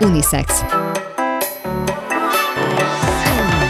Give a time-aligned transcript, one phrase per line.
[0.00, 0.64] Unisex.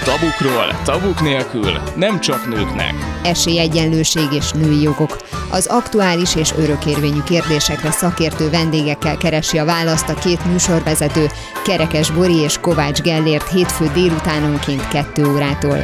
[0.05, 2.95] Tabukról, tabuk nélkül, nem csak nőknek.
[3.23, 5.17] Esélyegyenlőség és női jogok.
[5.51, 11.27] Az aktuális és örökérvényű kérdésekre szakértő vendégekkel keresi a választ a két műsorvezető,
[11.65, 15.79] Kerekes Bori és Kovács Gellért hétfő délutánonként 2 órától.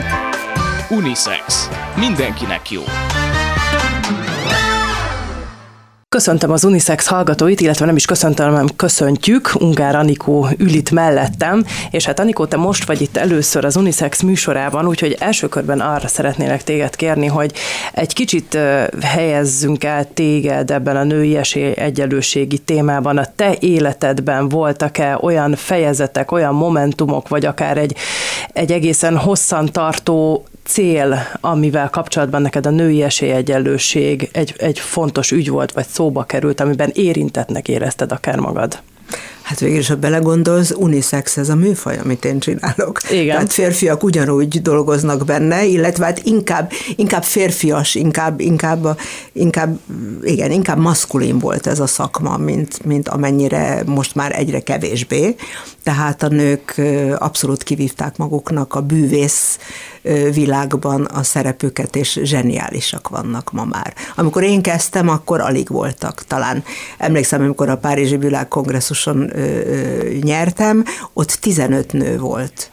[0.88, 1.68] Unisex.
[1.96, 2.82] Mindenkinek jó.
[6.16, 9.50] Köszöntöm az Unisex hallgatóit, illetve nem is köszöntöm, hanem köszöntjük.
[9.60, 14.20] Ungár Anikó ül itt mellettem, és hát Anikó, te most vagy itt először az Unisex
[14.20, 17.52] műsorában, úgyhogy első körben arra szeretnélek téged kérni, hogy
[17.92, 18.58] egy kicsit
[19.02, 23.18] helyezzünk el téged ebben a női esély egyenlőségi témában.
[23.18, 27.96] A te életedben voltak-e olyan fejezetek, olyan momentumok, vagy akár egy,
[28.52, 35.48] egy egészen hosszan tartó cél, amivel kapcsolatban neked a női esélyegyenlőség egy, egy fontos ügy
[35.48, 38.82] volt, vagy szóba került, amiben érintetnek érezted akár magad?
[39.42, 43.00] Hát végül is, ha belegondolsz, unisex ez a műfaj, amit én csinálok.
[43.10, 43.34] Igen.
[43.34, 48.98] Tehát férfiak ugyanúgy dolgoznak benne, illetve hát inkább, inkább férfias, inkább, inkább,
[49.32, 49.78] inkább,
[50.22, 55.34] igen, inkább maszkulin volt ez a szakma, mint, mint amennyire most már egyre kevésbé.
[55.82, 56.80] Tehát a nők
[57.18, 59.58] abszolút kivívták maguknak a bűvész
[60.32, 63.94] világban a szerepüket, és zseniálisak vannak ma már.
[64.16, 66.24] Amikor én kezdtem, akkor alig voltak.
[66.24, 66.64] Talán
[66.98, 69.30] emlékszem, amikor a Párizsi Világkongresszuson
[70.22, 72.70] nyertem, ott 15 nő volt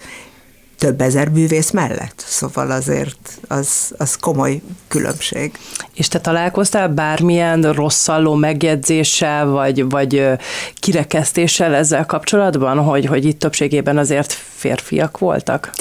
[0.77, 2.23] több ezer bűvész mellett.
[2.25, 5.51] Szóval azért az, az komoly különbség.
[5.93, 10.27] És te találkoztál bármilyen rosszalló megjegyzéssel, vagy, vagy
[10.73, 15.71] kirekesztéssel ezzel kapcsolatban, hogy, hogy itt többségében azért férfiak voltak?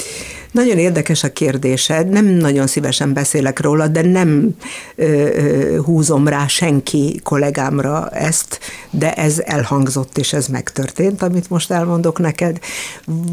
[0.51, 4.55] Nagyon érdekes a kérdésed, nem nagyon szívesen beszélek róla, de nem
[4.95, 8.59] ö, húzom rá senki kollégámra ezt,
[8.89, 12.59] de ez elhangzott, és ez megtörtént, amit most elmondok neked.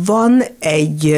[0.04, 1.10] Van egy,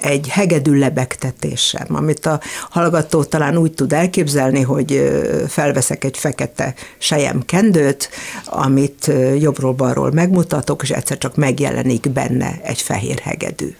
[0.00, 5.12] egy hegedű lebegtetésem, amit a hallgató talán úgy tud elképzelni, hogy
[5.48, 8.10] felveszek egy fekete sejem kendőt,
[8.44, 13.74] amit jobbról-balról megmutatok, és egyszer csak megjelenik benne egy fehér hegedű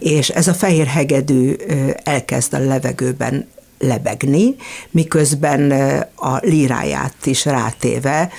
[0.00, 1.54] és ez a fehér hegedű
[2.02, 4.56] elkezd a levegőben lebegni,
[4.90, 5.70] miközben
[6.14, 8.30] a líráját is rátéve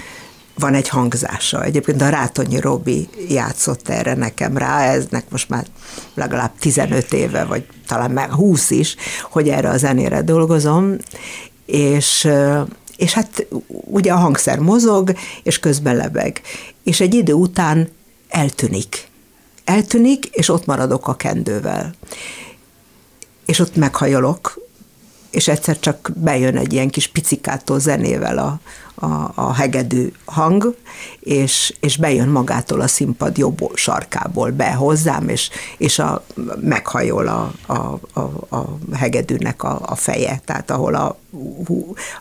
[0.56, 1.64] van egy hangzása.
[1.64, 5.66] Egyébként a Rátonyi Robi játszott erre nekem rá, eznek most már
[6.14, 8.96] legalább 15 éve, vagy talán már 20 is,
[9.30, 10.96] hogy erre a zenére dolgozom,
[11.66, 12.30] és
[12.96, 16.42] és hát ugye a hangszer mozog, és közben lebeg.
[16.84, 17.90] És egy idő után
[18.30, 19.11] eltűnik
[19.72, 21.94] eltűnik, és ott maradok a kendővel.
[23.46, 24.60] És ott meghajolok,
[25.32, 28.60] és egyszer csak bejön egy ilyen kis picikátó zenével a,
[29.02, 30.76] a, a hegedű hang,
[31.20, 36.24] és, és bejön magától a színpad jobb sarkából be hozzám, és, és a,
[36.62, 41.18] meghajol a, a, a, a hegedűnek a, a feje, tehát ahol a,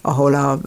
[0.00, 0.60] ahol a, a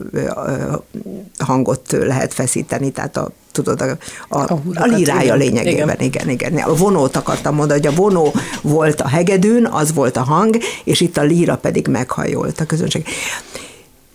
[1.37, 3.97] hangot lehet feszíteni, tehát a tudod, a,
[4.27, 6.29] a, a, a lirája lényegében, igen.
[6.29, 6.57] igen, igen.
[6.57, 11.01] A vonót akartam mondani, hogy a vonó volt a hegedűn, az volt a hang, és
[11.01, 13.05] itt a líra pedig meghajolt a közönség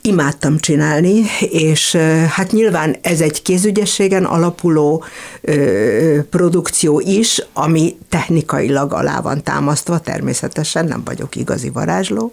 [0.09, 1.97] imádtam csinálni, és
[2.29, 5.05] hát nyilván ez egy kézügyességen alapuló
[5.41, 12.33] ö, produkció is, ami technikailag alá van támasztva, természetesen nem vagyok igazi varázsló,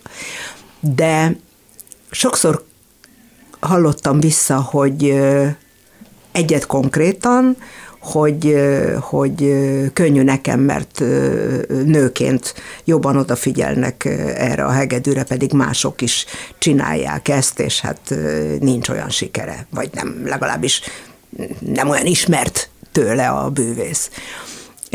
[0.79, 1.37] de
[2.11, 2.63] sokszor
[3.59, 5.21] hallottam vissza, hogy
[6.31, 7.57] egyet konkrétan,
[8.05, 8.55] hogy,
[8.99, 9.53] hogy
[9.93, 10.99] könnyű nekem, mert
[11.85, 14.05] nőként jobban odafigyelnek
[14.37, 16.25] erre a hegedűre, pedig mások is
[16.57, 18.15] csinálják ezt, és hát
[18.59, 20.81] nincs olyan sikere, vagy nem, legalábbis
[21.59, 24.09] nem olyan ismert tőle a bűvész.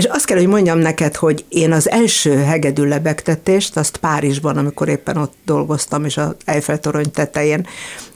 [0.00, 4.88] És azt kell, hogy mondjam neked, hogy én az első hegedű lebegtetést, azt Párizsban, amikor
[4.88, 7.66] éppen ott dolgoztam, és az Eiffel torony tetején,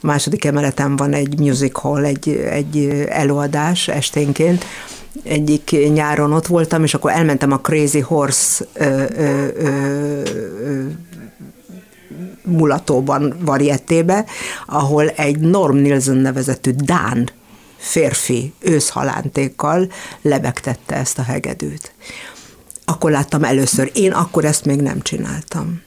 [0.01, 4.65] második emeleten van egy music hall, egy, egy előadás esténként,
[5.23, 10.31] egyik nyáron ott voltam, és akkor elmentem a Crazy Horse ö, ö, ö,
[12.43, 14.25] mulatóban, variettébe,
[14.65, 17.29] ahol egy Norm Nielsen nevezetű Dán
[17.85, 19.91] férfi őszhalántékkal
[20.21, 21.93] lebegtette ezt a hegedűt.
[22.85, 25.81] Akkor láttam először, én akkor ezt még nem csináltam.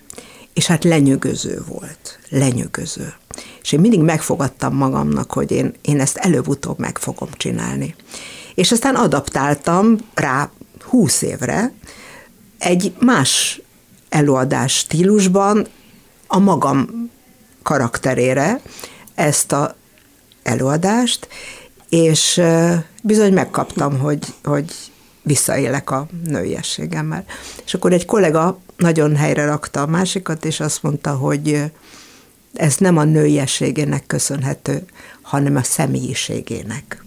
[0.52, 3.14] És hát lenyűgöző volt, lenyűgöző.
[3.62, 7.94] És én mindig megfogadtam magamnak, hogy én, én ezt előbb-utóbb meg fogom csinálni.
[8.54, 10.50] És aztán adaptáltam rá
[10.84, 11.72] húsz évre
[12.58, 13.60] egy más
[14.08, 15.66] előadás stílusban
[16.26, 17.10] a magam
[17.62, 18.60] karakterére
[19.14, 19.76] ezt a
[20.42, 21.28] előadást,
[21.88, 22.40] és
[23.02, 24.74] bizony megkaptam, hogy, hogy
[25.22, 27.24] visszaélek a nőiességemmel.
[27.64, 31.62] És akkor egy kollega nagyon helyre rakta a másikat, és azt mondta, hogy
[32.54, 34.84] ez nem a nőiességének köszönhető,
[35.22, 37.04] hanem a személyiségének.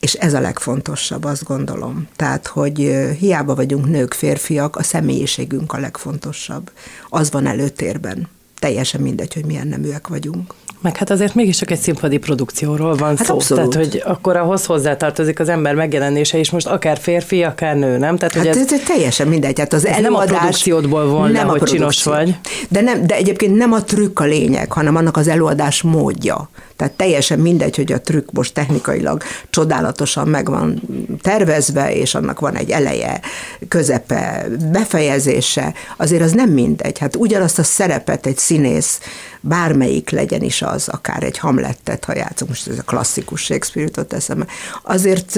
[0.00, 2.08] És ez a legfontosabb, azt gondolom.
[2.16, 2.76] Tehát, hogy
[3.18, 6.70] hiába vagyunk nők, férfiak, a személyiségünk a legfontosabb.
[7.08, 8.28] Az van előtérben.
[8.62, 10.54] Teljesen mindegy, hogy milyen neműek vagyunk.
[10.80, 13.34] Meg hát azért mégiscsak egy színpadi produkcióról van hát szó.
[13.34, 13.70] Abszolút.
[13.70, 18.16] Tehát, hogy akkor ahhoz hozzátartozik az ember megjelenése is most akár férfi, akár nő, nem?
[18.16, 19.58] Tehát, hát hogy ez, ez teljesen mindegy.
[19.58, 22.36] Hát az előadás, nem a produkciódból van nem le, hogy csinos vagy.
[22.68, 26.50] De, nem, de egyébként nem a trükk a lényeg, hanem annak az előadás módja.
[26.82, 30.82] Tehát teljesen mindegy, hogy a trükk most technikailag csodálatosan meg van
[31.20, 33.20] tervezve, és annak van egy eleje,
[33.68, 36.98] közepe, befejezése, azért az nem mindegy.
[36.98, 39.00] Hát ugyanazt a szerepet egy színész,
[39.40, 44.12] bármelyik legyen is az, akár egy Hamlettet, ha játszunk, most ez a klasszikus Shakespeare jutott
[44.12, 44.46] eszembe,
[44.82, 45.34] azért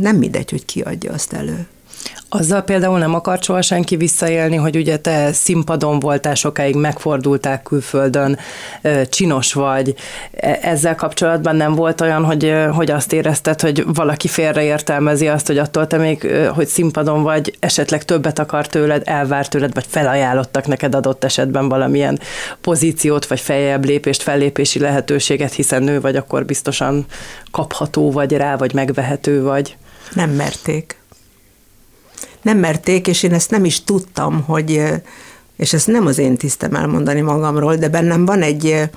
[0.00, 1.66] nem mindegy, hogy ki adja azt elő.
[2.30, 8.38] Azzal például nem akart soha senki visszaélni, hogy ugye te színpadon voltál sokáig, megfordultál külföldön,
[9.08, 9.94] csinos vagy.
[10.32, 15.58] E, ezzel kapcsolatban nem volt olyan, hogy, hogy azt érezted, hogy valaki félreértelmezi azt, hogy
[15.58, 20.94] attól te még, hogy színpadon vagy, esetleg többet akar tőled, elvár tőled, vagy felajánlottak neked
[20.94, 22.20] adott esetben valamilyen
[22.60, 27.06] pozíciót, vagy feljebb lépést, fellépési lehetőséget, hiszen nő vagy, akkor biztosan
[27.50, 29.76] kapható vagy rá, vagy megvehető vagy.
[30.14, 30.97] Nem merték
[32.48, 34.82] nem merték, és én ezt nem is tudtam, hogy,
[35.56, 38.90] és ezt nem az én tisztem elmondani magamról, de bennem van egy,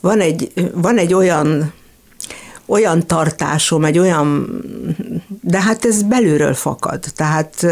[0.00, 1.72] van egy, van egy olyan
[2.68, 4.46] olyan tartásom, egy olyan,
[5.40, 7.04] de hát ez belülről fakad.
[7.16, 7.66] Tehát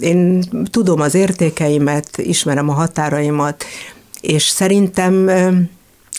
[0.00, 3.64] én tudom az értékeimet, ismerem a határaimat,
[4.20, 5.30] és szerintem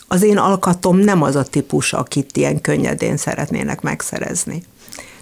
[0.08, 4.64] az én alkatom nem az a típus, akit ilyen könnyedén szeretnének megszerezni.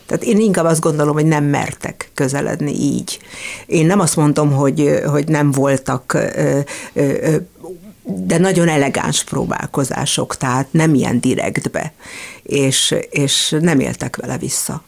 [0.06, 3.20] Tehát én inkább azt gondolom, hogy nem mertek közeledni így.
[3.66, 6.18] Én nem azt mondom, hogy, hogy nem voltak
[8.04, 11.94] de nagyon elegáns próbálkozások, tehát nem ilyen direktbe,
[12.44, 14.84] és, és nem éltek vele vissza.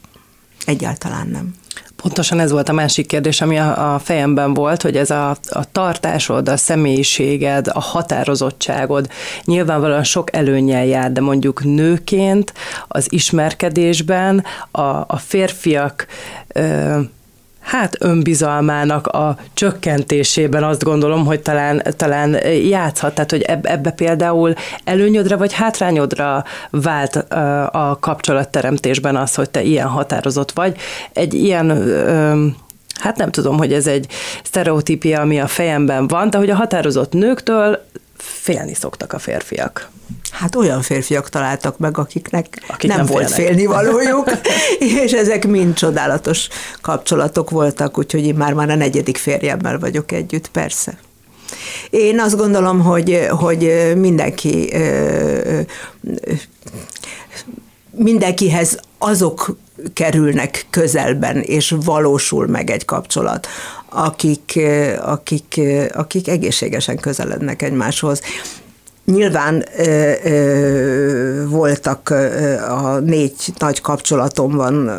[0.66, 1.54] Egyáltalán nem.
[2.02, 5.70] Pontosan ez volt a másik kérdés, ami a, a fejemben volt, hogy ez a, a
[5.72, 9.08] tartásod, a személyiséged, a határozottságod
[9.44, 12.52] nyilvánvalóan sok előnyel jár, de mondjuk nőként
[12.88, 16.06] az ismerkedésben a, a férfiak
[16.48, 16.98] ö,
[17.68, 22.36] hát önbizalmának a csökkentésében azt gondolom, hogy talán, talán
[22.68, 24.54] játszhat, tehát hogy ebbe például
[24.84, 27.16] előnyödre vagy hátrányodra vált
[27.72, 30.76] a kapcsolatteremtésben az, hogy te ilyen határozott vagy.
[31.12, 31.66] Egy ilyen
[32.98, 34.06] hát nem tudom, hogy ez egy
[34.42, 37.84] sztereotípia, ami a fejemben van, de hogy a határozott nőktől
[38.18, 39.90] félni szoktak a férfiak.
[40.30, 44.30] Hát olyan férfiak találtak meg, akiknek Akik nem, nem volt félnivalójuk,
[45.04, 46.48] és ezek mind csodálatos
[46.80, 50.98] kapcsolatok voltak, úgyhogy én már már a negyedik férjemmel vagyok együtt, persze.
[51.90, 54.72] Én azt gondolom, hogy, hogy mindenki
[57.90, 59.56] mindenkihez azok
[59.94, 63.46] kerülnek közelben, és valósul meg egy kapcsolat,
[63.88, 64.60] akik,
[65.00, 65.60] akik,
[65.92, 68.20] akik egészségesen közelednek egymáshoz.
[69.04, 74.90] Nyilván ö, ö, voltak ö, a négy nagy kapcsolatomban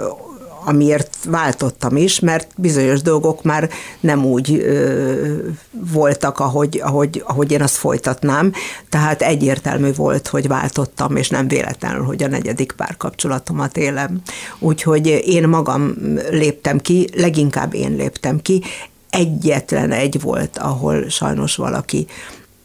[0.66, 3.70] amiért váltottam is, mert bizonyos dolgok már
[4.00, 5.38] nem úgy ö,
[5.72, 8.52] voltak, ahogy, ahogy, ahogy én azt folytatnám,
[8.90, 14.22] tehát egyértelmű volt, hogy váltottam, és nem véletlenül, hogy a negyedik párkapcsolatomat élem.
[14.60, 15.94] Úgyhogy én magam
[16.30, 18.64] léptem ki, leginkább én léptem ki,
[19.10, 22.08] egyetlen egy volt, ahol sajnos valaki,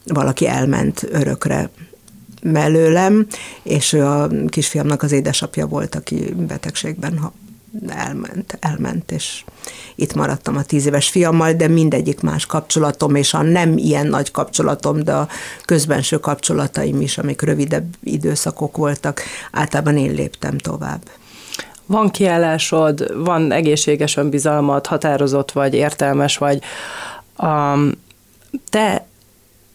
[0.05, 1.69] valaki elment örökre
[2.41, 3.27] mellőlem,
[3.63, 7.31] és ő a kisfiamnak az édesapja volt, aki betegségben
[7.87, 9.43] elment, elment, és
[9.95, 14.31] itt maradtam a tíz éves fiammal, de mindegyik más kapcsolatom, és a nem ilyen nagy
[14.31, 15.27] kapcsolatom, de a
[15.65, 21.01] közbenső kapcsolataim is, amik rövidebb időszakok voltak, általában én léptem tovább.
[21.85, 26.61] Van kiállásod, van egészséges önbizalmad, határozott vagy, értelmes vagy.
[27.37, 27.91] Um,
[28.69, 29.05] te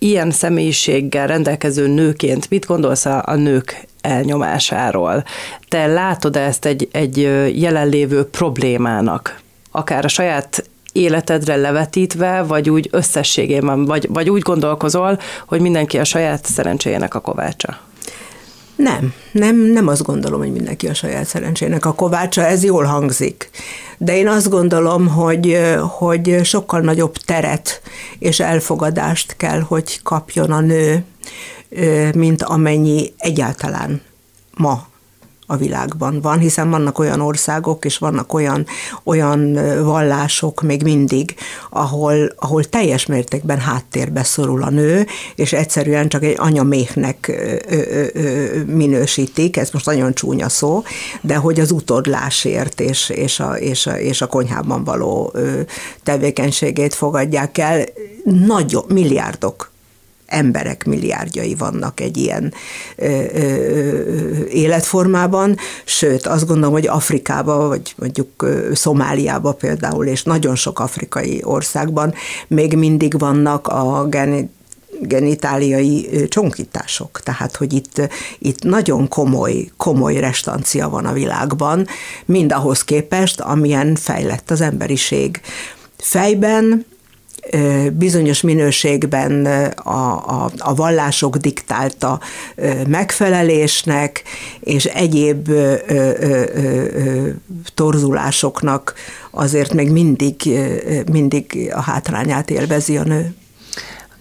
[0.03, 5.25] ilyen személyiséggel rendelkező nőként mit gondolsz a, a nők elnyomásáról?
[5.69, 7.17] Te látod ezt egy, egy
[7.61, 9.41] jelenlévő problémának,
[9.71, 16.05] akár a saját életedre levetítve, vagy úgy összességében, vagy, vagy úgy gondolkozol, hogy mindenki a
[16.05, 17.79] saját szerencséjének a kovácsa?
[18.83, 23.51] Nem, nem, nem azt gondolom, hogy mindenki a saját szerencsének a kovácsa, ez jól hangzik.
[23.99, 25.59] De én azt gondolom, hogy,
[25.99, 27.81] hogy sokkal nagyobb teret
[28.19, 31.05] és elfogadást kell, hogy kapjon a nő,
[32.15, 34.01] mint amennyi egyáltalán
[34.55, 34.89] ma
[35.51, 38.67] a világban van, hiszen vannak olyan országok, és vannak olyan,
[39.05, 39.53] olyan
[39.85, 41.35] vallások még mindig,
[41.71, 47.33] ahol, ahol teljes mértékben háttérbe szorul a nő, és egyszerűen csak egy anyaméhnek
[48.67, 50.83] minősítik, ez most nagyon csúnya szó,
[51.21, 55.35] de hogy az utódlásért és, és, a, és, a, és a konyhában való
[56.03, 57.85] tevékenységét fogadják el,
[58.25, 59.71] nagyon milliárdok
[60.31, 62.53] emberek milliárdjai vannak egy ilyen
[62.97, 70.79] ö, ö, életformában, sőt azt gondolom, hogy Afrikában, vagy mondjuk Szomáliában például, és nagyon sok
[70.79, 72.15] afrikai országban
[72.49, 74.51] még mindig vannak a geni,
[75.01, 77.21] genitáliai csonkítások.
[77.21, 78.09] Tehát, hogy itt,
[78.39, 81.87] itt nagyon komoly, komoly restancia van a világban,
[82.25, 85.41] mind ahhoz képest, amilyen fejlett az emberiség.
[85.97, 86.85] Fejben,
[87.93, 92.21] bizonyos minőségben a, a, a vallások diktálta
[92.87, 94.23] megfelelésnek,
[94.61, 95.51] és egyéb
[97.75, 98.95] torzulásoknak
[99.31, 100.35] azért még mindig,
[101.13, 103.35] mindig a hátrányát élvezi a nő.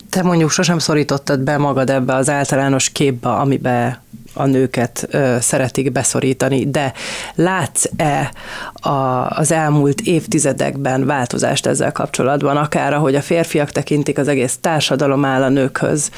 [0.09, 4.03] Te mondjuk sosem szorítottad be magad ebbe az általános képbe, amibe
[4.39, 5.07] a nőket
[5.39, 6.93] szeretik beszorítani, de
[7.35, 8.31] látsz-e
[8.73, 8.89] a,
[9.29, 15.43] az elmúlt évtizedekben változást ezzel kapcsolatban, akár ahogy a férfiak tekintik az egész társadalom áll
[15.43, 16.09] a nőkhöz,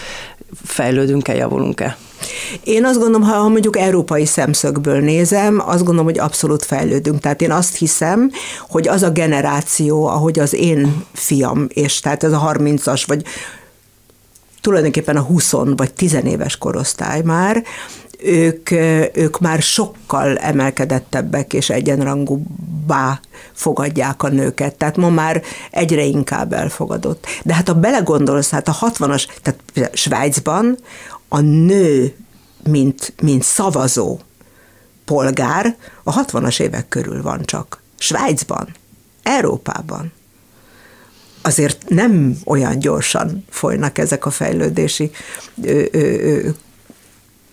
[0.64, 1.98] fejlődünk-e, javulunk-e?
[2.64, 7.20] Én azt gondolom, ha mondjuk európai szemszögből nézem, azt gondolom, hogy abszolút fejlődünk.
[7.20, 8.32] Tehát én azt hiszem,
[8.70, 13.24] hogy az a generáció, ahogy az én fiam, és tehát ez a 30-as, vagy
[14.62, 17.64] tulajdonképpen a 20 vagy 10 éves korosztály már,
[18.24, 18.72] ők,
[19.14, 23.20] ők már sokkal emelkedettebbek és egyenrangúbbá
[23.54, 24.76] fogadják a nőket.
[24.76, 27.26] Tehát ma már egyre inkább elfogadott.
[27.44, 30.78] De hát ha belegondolsz, hát a 60-as, tehát Svájcban
[31.28, 32.16] a nő,
[32.64, 34.20] mint, mint szavazó
[35.06, 37.82] polgár a 60-as évek körül van csak.
[37.98, 38.76] Svájcban,
[39.24, 40.12] Európában
[41.42, 45.12] azért nem olyan gyorsan folynak ezek a fejlődési
[45.64, 46.50] ö, ö, ö,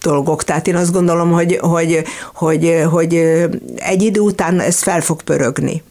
[0.03, 0.45] dolgok.
[0.45, 3.15] Tehát én azt gondolom, hogy, hogy, hogy, hogy
[3.77, 5.83] egy idő után ez fel fog pörögni,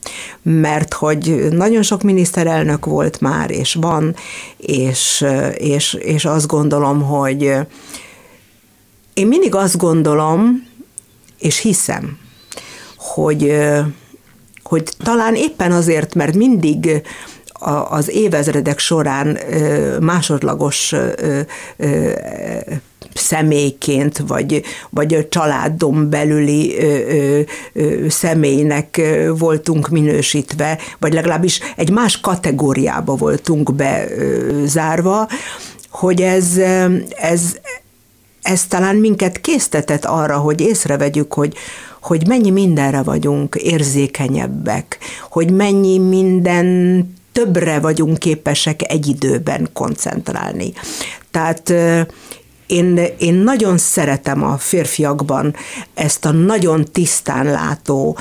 [0.41, 4.15] mert hogy nagyon sok miniszterelnök volt már, és van,
[4.57, 5.25] és,
[5.57, 7.53] és, és azt gondolom, hogy
[9.13, 10.67] én mindig azt gondolom,
[11.39, 12.17] és hiszem,
[12.97, 13.57] hogy,
[14.63, 17.01] hogy talán éppen azért, mert mindig
[17.89, 19.37] az évezredek során
[19.99, 20.93] másodlagos
[23.17, 27.39] személyként, vagy, vagy a családon belüli ö,
[27.74, 29.01] ö, személynek
[29.38, 35.27] voltunk minősítve, vagy legalábbis egy más kategóriába voltunk bezárva,
[35.89, 36.57] hogy ez,
[37.15, 37.41] ez,
[38.41, 41.53] ez talán minket késztetett arra, hogy észrevegyük, hogy,
[42.01, 44.97] hogy mennyi mindenre vagyunk érzékenyebbek,
[45.29, 46.67] hogy mennyi minden
[47.31, 50.74] többre vagyunk képesek egy időben koncentrálni.
[51.31, 51.74] Tehát
[52.67, 55.55] én, én nagyon szeretem a férfiakban
[55.93, 58.17] ezt a nagyon tisztán látó,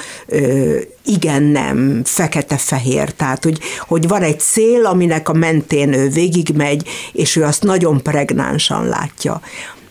[1.04, 7.42] igen-nem, fekete-fehér, tehát hogy, hogy van egy cél, aminek a mentén ő végigmegy, és ő
[7.44, 9.40] azt nagyon pregnánsan látja.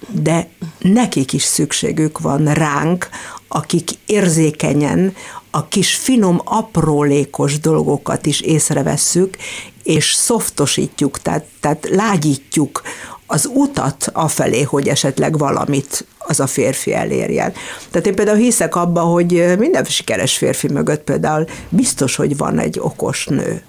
[0.07, 0.47] De
[0.79, 3.09] nekik is szükségük van ránk,
[3.47, 5.15] akik érzékenyen
[5.51, 9.37] a kis finom, aprólékos dolgokat is észrevesszük,
[9.83, 12.81] és szoftosítjuk, tehát, tehát lágyítjuk
[13.27, 17.53] az utat afelé, hogy esetleg valamit az a férfi elérjen.
[17.91, 22.79] Tehát én például hiszek abba, hogy minden sikeres férfi mögött például biztos, hogy van egy
[22.79, 23.63] okos nő.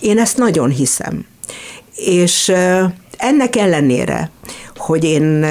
[0.00, 1.26] Én ezt nagyon hiszem.
[1.96, 2.52] És
[3.16, 4.30] ennek ellenére,
[4.86, 5.44] hogy én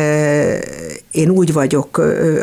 [1.11, 1.97] én úgy vagyok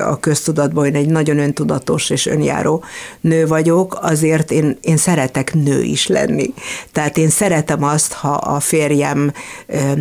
[0.07, 2.85] a köztudatban, hogy egy nagyon öntudatos és önjáró
[3.21, 6.55] nő vagyok, azért én, én szeretek nő is lenni.
[6.93, 9.33] Tehát én szeretem azt, ha a férjem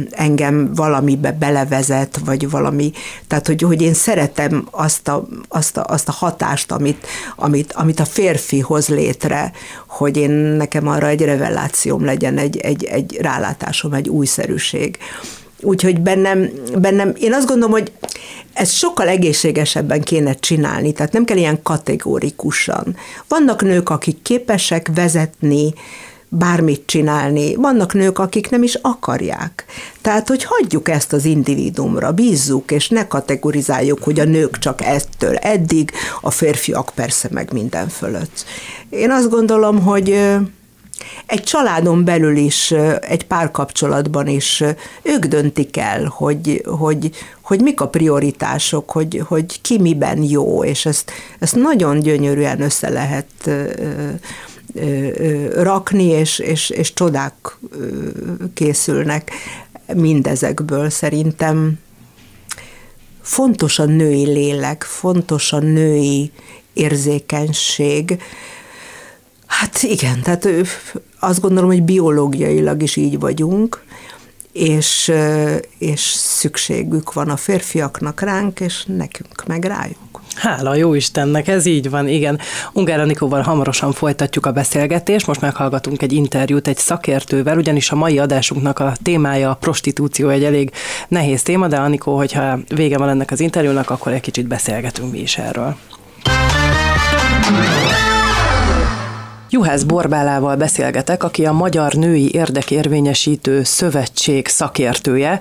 [0.10, 2.92] engem valamibe belevezet, vagy valami,
[3.28, 8.00] tehát hogy, hogy én szeretem azt a, azt a, azt a hatást, amit, amit, amit
[8.00, 9.52] a férfi hoz létre,
[9.88, 14.98] hogy én nekem arra egy revelációm legyen, egy, egy, egy rálátásom, egy újszerűség.
[15.62, 17.92] Úgyhogy bennem, bennem, én azt gondolom, hogy
[18.54, 22.96] ezt sokkal egészségesebben kéne csinálni, tehát nem kell ilyen kategórikusan.
[23.28, 25.74] Vannak nők, akik képesek vezetni,
[26.34, 27.56] bármit csinálni.
[27.56, 29.66] Vannak nők, akik nem is akarják.
[30.02, 35.36] Tehát, hogy hagyjuk ezt az individumra, bízzuk, és ne kategorizáljuk, hogy a nők csak ettől
[35.36, 35.92] eddig,
[36.22, 38.46] a férfiak persze meg minden fölött.
[38.90, 40.20] Én azt gondolom, hogy
[41.26, 44.64] egy családon belül is, egy párkapcsolatban is
[45.02, 50.86] ők döntik el, hogy, hogy, hogy mik a prioritások, hogy, hogy ki miben jó, és
[50.86, 53.50] ezt, ezt nagyon gyönyörűen össze lehet
[55.56, 57.58] rakni, és, és, és csodák
[58.54, 59.32] készülnek
[59.94, 60.90] mindezekből.
[60.90, 61.80] Szerintem
[63.22, 66.32] fontos a női lélek, fontos a női
[66.74, 68.22] érzékenység.
[69.52, 70.48] Hát igen, tehát
[71.20, 73.84] azt gondolom, hogy biológiailag is így vagyunk,
[74.52, 75.12] és,
[75.78, 80.22] és szükségük van a férfiaknak ránk, és nekünk meg rájuk.
[80.36, 82.40] Hála jó Istennek, ez így van, igen.
[82.74, 88.20] Ungár Anikóval hamarosan folytatjuk a beszélgetést, most meghallgatunk egy interjút egy szakértővel, ugyanis a mai
[88.20, 90.72] adásunknak a témája a prostitúció egy elég
[91.08, 95.20] nehéz téma, de Anikó, hogyha vége van ennek az interjúnak, akkor egy kicsit beszélgetünk mi
[95.20, 95.76] is erről.
[99.54, 105.40] Juhász Borbálával beszélgetek, aki a Magyar Női Érdekérvényesítő Szövetség szakértője,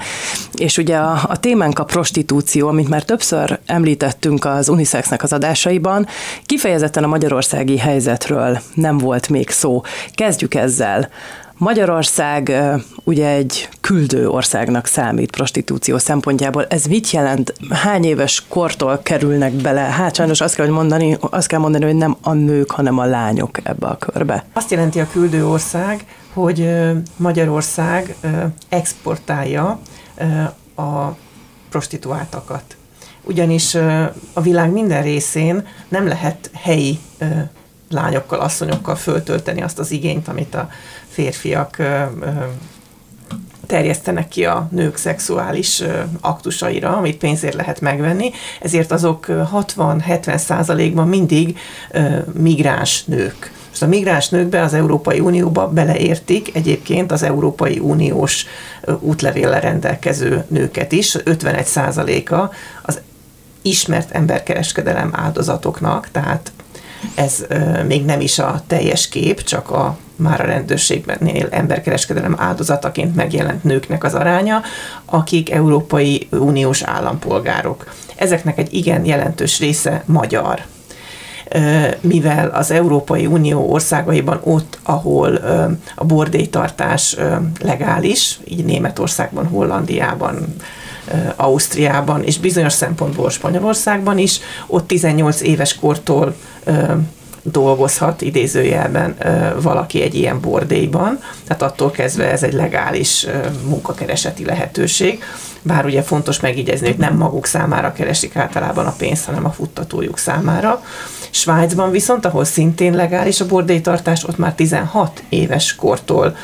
[0.54, 6.06] és ugye a, a témánk a prostitúció, amit már többször említettünk az Unisexnek az adásaiban,
[6.46, 9.82] kifejezetten a magyarországi helyzetről nem volt még szó.
[10.14, 11.08] Kezdjük ezzel.
[11.60, 12.52] Magyarország
[13.04, 16.66] ugye egy küldő országnak számít prostitúció szempontjából.
[16.66, 17.54] Ez mit jelent?
[17.70, 19.80] Hány éves kortól kerülnek bele?
[19.80, 23.04] Hát sajnos azt kell, hogy mondani, azt kell mondani, hogy nem a nők, hanem a
[23.04, 24.44] lányok ebbe a körbe.
[24.52, 26.70] Azt jelenti a küldő ország, hogy
[27.16, 28.16] Magyarország
[28.68, 29.80] exportálja
[30.76, 31.06] a
[31.70, 32.76] prostituáltakat.
[33.22, 33.74] Ugyanis
[34.32, 36.98] a világ minden részén nem lehet helyi
[37.90, 40.68] lányokkal, asszonyokkal föltölteni azt az igényt, amit a
[41.10, 41.76] férfiak
[43.66, 45.82] terjesztenek ki a nők szexuális
[46.20, 51.58] aktusaira, amit pénzért lehet megvenni, ezért azok 60-70 százalékban mindig
[52.32, 53.52] migráns nők.
[53.68, 58.46] Most a migráns nőkbe az Európai Unióba beleértik egyébként az Európai Uniós
[59.00, 62.50] útlevéllel rendelkező nőket is, 51 százaléka
[62.82, 63.00] az
[63.62, 66.52] ismert emberkereskedelem áldozatoknak, tehát
[67.14, 67.46] ez
[67.86, 71.18] még nem is a teljes kép, csak a már a rendőrségben
[71.50, 74.62] emberkereskedelem áldozataként megjelent nőknek az aránya,
[75.04, 77.94] akik Európai Uniós állampolgárok.
[78.16, 80.60] Ezeknek egy igen jelentős része magyar
[82.00, 85.34] mivel az Európai Unió országaiban ott, ahol
[85.94, 87.16] a bordélytartás
[87.60, 90.54] legális, így Németországban, Hollandiában,
[91.36, 96.34] Ausztriában, és bizonyos szempontból Spanyolországban is, ott 18 éves kortól
[97.42, 99.16] dolgozhat idézőjelben
[99.60, 103.26] valaki egy ilyen bordélyban, tehát attól kezdve ez egy legális
[103.64, 105.22] munkakereseti lehetőség,
[105.62, 110.18] bár ugye fontos megjegyezni, hogy nem maguk számára keresik általában a pénzt, hanem a futtatójuk
[110.18, 110.82] számára.
[111.30, 116.36] Svájcban viszont, ahol szintén legális a bordélytartás, ott már 16 éves kortól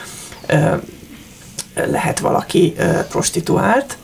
[1.75, 2.75] lehet valaki
[3.09, 3.97] prostituált,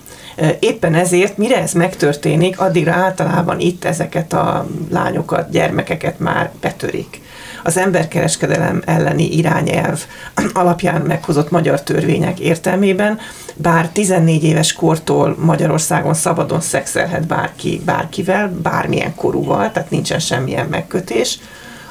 [0.58, 7.20] Éppen ezért, mire ez megtörténik, addigra általában itt ezeket a lányokat, gyermekeket már betörik.
[7.62, 10.04] Az emberkereskedelem elleni irányelv
[10.52, 13.18] alapján meghozott magyar törvények értelmében,
[13.54, 21.38] bár 14 éves kortól Magyarországon szabadon szexelhet bárki bárkivel, bármilyen korúval, tehát nincsen semmilyen megkötés,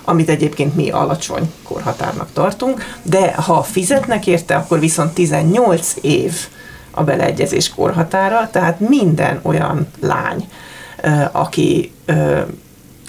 [0.03, 6.33] amit egyébként mi alacsony korhatárnak tartunk, de ha fizetnek érte, akkor viszont 18 év
[6.91, 10.47] a beleegyezés korhatára, tehát minden olyan lány,
[11.31, 11.91] aki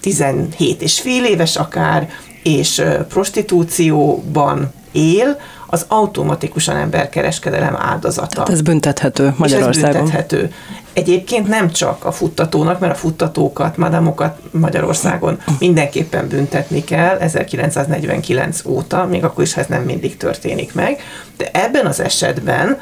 [0.01, 2.11] 17 és fél éves akár,
[2.43, 8.41] és prostitúcióban él, az automatikusan emberkereskedelem áldozata.
[8.41, 9.91] Hát ez büntethető Magyarországon.
[9.91, 10.53] És ez büntethető.
[10.93, 19.07] Egyébként nem csak a futtatónak, mert a futtatókat, madamokat Magyarországon mindenképpen büntetni kell 1949 óta,
[19.07, 21.01] még akkor is, ha ez nem mindig történik meg,
[21.37, 22.79] de ebben az esetben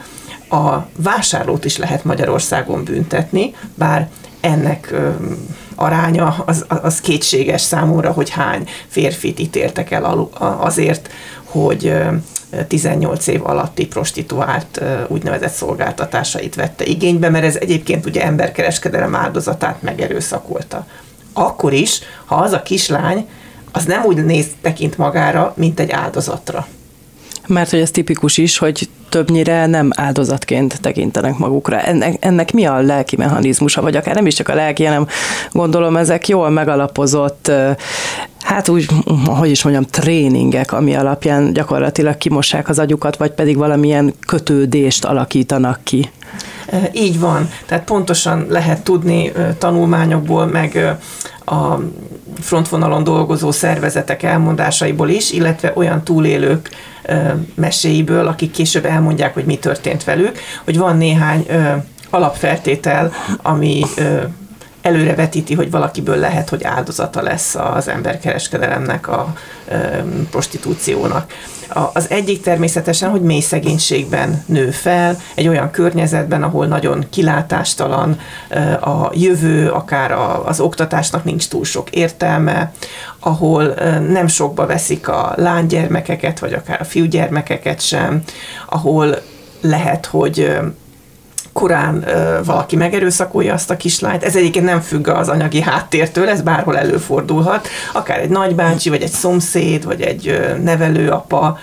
[0.51, 4.09] a vásárlót is lehet Magyarországon büntetni, bár
[4.41, 4.95] ennek
[5.75, 10.29] aránya az, az kétséges számomra, hogy hány férfit ítéltek el
[10.61, 11.11] azért,
[11.45, 11.95] hogy
[12.69, 20.87] 18 év alatti prostituált úgynevezett szolgáltatásait vette igénybe, mert ez egyébként ugye emberkereskedelem áldozatát megerőszakolta.
[21.33, 23.29] Akkor is, ha az a kislány,
[23.73, 26.67] az nem úgy néz tekint magára, mint egy áldozatra.
[27.47, 31.81] Mert hogy ez tipikus is, hogy többnyire nem áldozatként tekintenek magukra.
[31.81, 35.07] Ennek, ennek mi a lelki mechanizmusa, vagy akár nem is csak a lelki, hanem
[35.53, 37.53] gondolom ezek jól megalapozott,
[38.41, 38.87] hát úgy,
[39.27, 45.81] hogy is mondjam, tréningek, ami alapján gyakorlatilag kimossák az agyukat, vagy pedig valamilyen kötődést alakítanak
[45.83, 46.11] ki.
[46.93, 47.51] Így van.
[47.67, 50.97] Tehát pontosan lehet tudni tanulmányokból, meg
[51.51, 51.81] a
[52.41, 56.71] frontvonalon dolgozó szervezetek elmondásaiból is, illetve olyan túlélők
[57.55, 61.47] meséiből, akik később elmondják, hogy mi történt velük, hogy van néhány
[62.11, 63.83] alapfeltétel, ami
[64.91, 69.35] előrevetíti, hogy valakiből lehet, hogy áldozata lesz az emberkereskedelemnek, a
[70.31, 71.33] prostitúciónak.
[71.93, 78.19] Az egyik természetesen, hogy mély szegénységben nő fel, egy olyan környezetben, ahol nagyon kilátástalan
[78.81, 80.13] a jövő, akár
[80.45, 82.73] az oktatásnak nincs túl sok értelme,
[83.19, 83.75] ahol
[84.09, 88.23] nem sokba veszik a lánygyermekeket, vagy akár a fiúgyermekeket sem,
[88.67, 89.17] ahol
[89.61, 90.59] lehet, hogy
[91.53, 94.25] korán ö, valaki megerőszakolja azt a kislányt.
[94.25, 97.69] Ez egyébként nem függ az anyagi háttértől, ez bárhol előfordulhat.
[97.93, 101.59] Akár egy nagybácsi, vagy egy szomszéd, vagy egy ö, nevelőapa,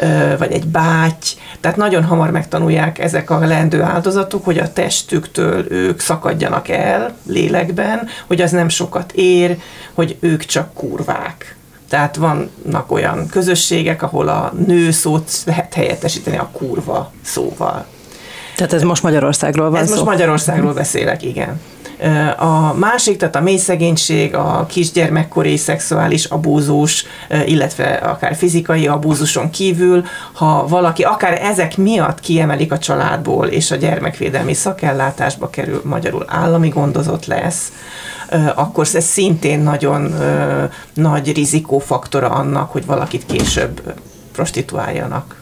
[0.00, 1.26] ö, vagy egy báty.
[1.60, 8.08] Tehát nagyon hamar megtanulják ezek a leendő áldozatok, hogy a testüktől ők szakadjanak el lélekben,
[8.26, 9.56] hogy az nem sokat ér,
[9.92, 11.56] hogy ők csak kurvák.
[11.88, 17.86] Tehát vannak olyan közösségek, ahol a nő szót lehet helyettesíteni a kurva szóval.
[18.66, 19.94] Tehát ez most Magyarországról van Ez szó?
[19.94, 21.60] most Magyarországról beszélek, igen.
[22.36, 27.06] A másik, tehát a mély szegénység, a kisgyermekkori szexuális abúzus,
[27.46, 33.76] illetve akár fizikai abúzuson kívül, ha valaki akár ezek miatt kiemelik a családból, és a
[33.76, 37.72] gyermekvédelmi szakellátásba kerül, magyarul állami gondozott lesz,
[38.54, 40.14] akkor ez szintén nagyon
[40.94, 43.94] nagy rizikófaktora annak, hogy valakit később
[44.32, 45.41] prostituáljanak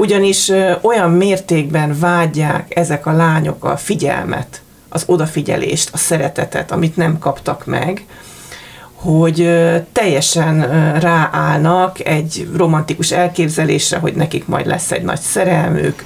[0.00, 7.18] ugyanis olyan mértékben vágyják ezek a lányok a figyelmet, az odafigyelést, a szeretetet, amit nem
[7.18, 8.04] kaptak meg,
[8.94, 9.50] hogy
[9.92, 10.60] teljesen
[11.00, 16.04] ráállnak egy romantikus elképzelésre, hogy nekik majd lesz egy nagy szerelmük,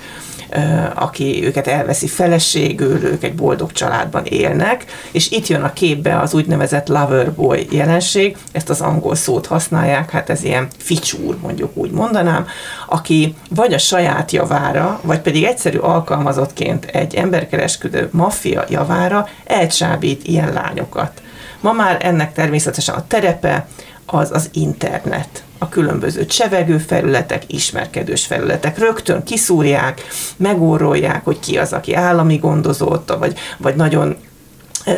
[0.95, 6.35] aki őket elveszi feleségül, ők egy boldog családban élnek, és itt jön a képbe az
[6.35, 11.91] úgynevezett lover boy jelenség, ezt az angol szót használják, hát ez ilyen ficsúr, mondjuk úgy
[11.91, 12.47] mondanám,
[12.89, 20.53] aki vagy a saját javára, vagy pedig egyszerű alkalmazottként egy emberkereskedő maffia javára elcsábít ilyen
[20.53, 21.23] lányokat.
[21.61, 23.67] Ma már ennek természetesen a terepe
[24.07, 28.79] az az internet a különböző csevegő felületek, ismerkedős felületek.
[28.79, 30.03] Rögtön kiszúrják,
[30.37, 34.17] megórolják, hogy ki az, aki állami gondozott, vagy, vagy nagyon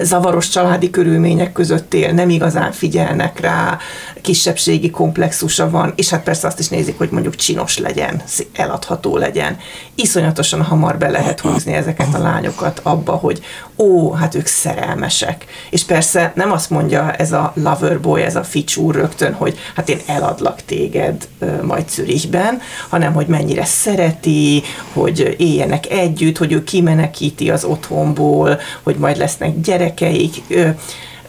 [0.02, 3.78] zavaros családi körülmények között él, nem igazán figyelnek rá,
[4.20, 8.22] kisebbségi komplexusa van, és hát persze azt is nézik, hogy mondjuk csinos legyen,
[8.52, 9.56] eladható legyen.
[9.94, 13.40] Iszonyatosan hamar be lehet húzni ezeket a lányokat abba, hogy
[13.76, 15.44] ó, hát ők szerelmesek.
[15.70, 19.88] És persze nem azt mondja ez a lover boy, ez a ficsúr rögtön, hogy hát
[19.88, 21.28] én eladlak téged
[21.62, 28.96] majd Zürichben, hanem hogy mennyire szereti, hogy éljenek együtt, hogy ő kimenekíti az otthonból, hogy
[28.96, 30.42] majd lesznek gyerekek, gyerekeik,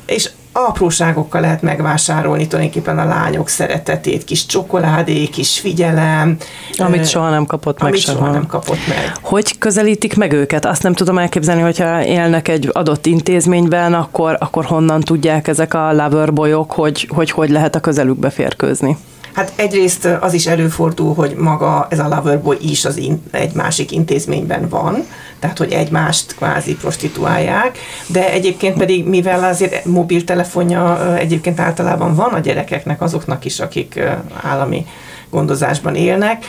[0.05, 6.38] és apróságokkal lehet megvásárolni tulajdonképpen a lányok szeretetét, kis csokoládé, kis figyelem.
[6.77, 7.91] Amit soha nem kapott meg.
[7.91, 9.12] Amit soha nem kapott meg.
[9.21, 10.65] Hogy közelítik meg őket?
[10.65, 15.93] Azt nem tudom elképzelni, hogyha élnek egy adott intézményben, akkor, akkor honnan tudják ezek a
[15.93, 18.97] loverboyok, hogy, hogy hogy lehet a közelükbe férkőzni?
[19.38, 23.91] Hát egyrészt az is előfordul, hogy maga ez a loverboy is az in, egy másik
[23.91, 25.06] intézményben van,
[25.39, 32.39] tehát hogy egymást kvázi prostituálják, de egyébként pedig, mivel azért mobiltelefonja egyébként általában van a
[32.39, 34.00] gyerekeknek, azoknak is, akik
[34.41, 34.86] állami
[35.30, 36.46] gondozásban élnek,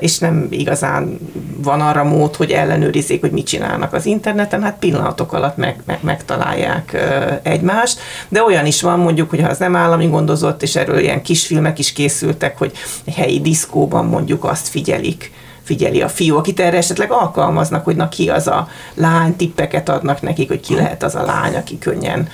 [0.00, 1.18] és nem igazán
[1.56, 5.98] van arra mód, hogy ellenőrizzék, hogy mit csinálnak az interneten, hát pillanatok alatt meg, meg,
[6.00, 6.96] megtalálják
[7.42, 11.22] egymást, de olyan is van mondjuk, hogy ha az nem állami gondozott, és erről ilyen
[11.22, 12.72] kisfilmek is készültek, hogy
[13.14, 15.32] helyi diszkóban mondjuk azt figyelik,
[15.64, 20.22] figyeli a fiú, akit erre esetleg alkalmaznak, hogy na ki az a lány, tippeket adnak
[20.22, 22.28] nekik, hogy ki lehet az a lány, aki könnyen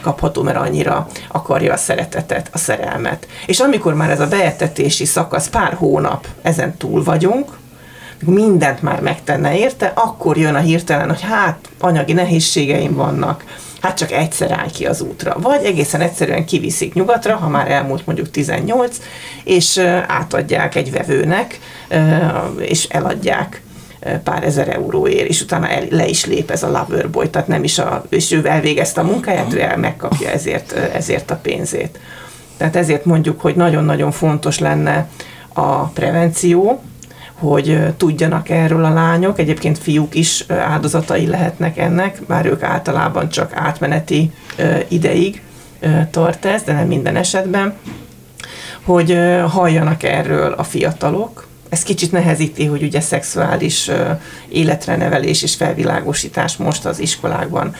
[0.00, 3.26] kapható, mert annyira akarja a szeretetet, a szerelmet.
[3.46, 7.50] És amikor már ez a beetetési szakasz pár hónap ezen túl vagyunk,
[8.24, 13.44] mindent már megtenne érte, akkor jön a hirtelen, hogy hát anyagi nehézségeim vannak,
[13.86, 15.36] hát csak egyszer állj ki az útra.
[15.40, 18.96] Vagy egészen egyszerűen kiviszik nyugatra, ha már elmúlt mondjuk 18,
[19.44, 21.60] és átadják egy vevőnek,
[22.58, 23.62] és eladják
[24.24, 27.78] pár ezer euróért, és utána el, le is lép ez a loverboy, tehát nem is
[27.78, 31.98] a, és ő elvégezte a munkáját, ő el megkapja ezért, ezért a pénzét.
[32.56, 35.08] Tehát ezért mondjuk, hogy nagyon-nagyon fontos lenne
[35.52, 36.82] a prevenció,
[37.38, 43.52] hogy tudjanak erről a lányok, egyébként fiúk is áldozatai lehetnek ennek, bár ők általában csak
[43.54, 44.32] átmeneti
[44.88, 45.42] ideig
[46.10, 47.74] tart ez, de nem minden esetben,
[48.84, 49.18] hogy
[49.48, 53.90] halljanak erről a fiatalok, ez kicsit nehezíti, hogy ugye szexuális
[54.48, 57.74] életre nevelés és felvilágosítás most az iskolákban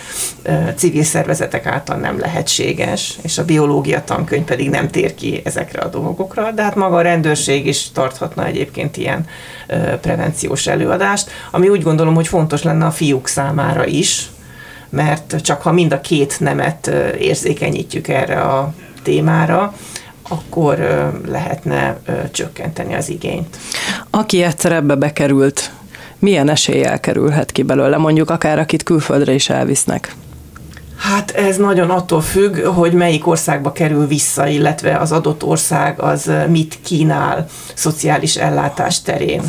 [0.77, 5.89] civil szervezetek által nem lehetséges, és a biológia tankönyv pedig nem tér ki ezekre a
[5.89, 9.27] dolgokra, de hát maga a rendőrség is tarthatna egyébként ilyen
[10.01, 14.31] prevenciós előadást, ami úgy gondolom, hogy fontos lenne a fiúk számára is,
[14.89, 16.87] mert csak ha mind a két nemet
[17.19, 19.75] érzékenyítjük erre a témára,
[20.29, 20.79] akkor
[21.29, 21.99] lehetne
[22.31, 23.57] csökkenteni az igényt.
[24.11, 25.73] Aki egyszer ebbe bekerült,
[26.19, 30.15] milyen eséllyel kerülhet ki belőle, mondjuk akár akit külföldre is elvisznek?
[30.97, 36.31] Hát ez nagyon attól függ, hogy melyik országba kerül vissza, illetve az adott ország az
[36.49, 39.43] mit kínál szociális ellátás terén.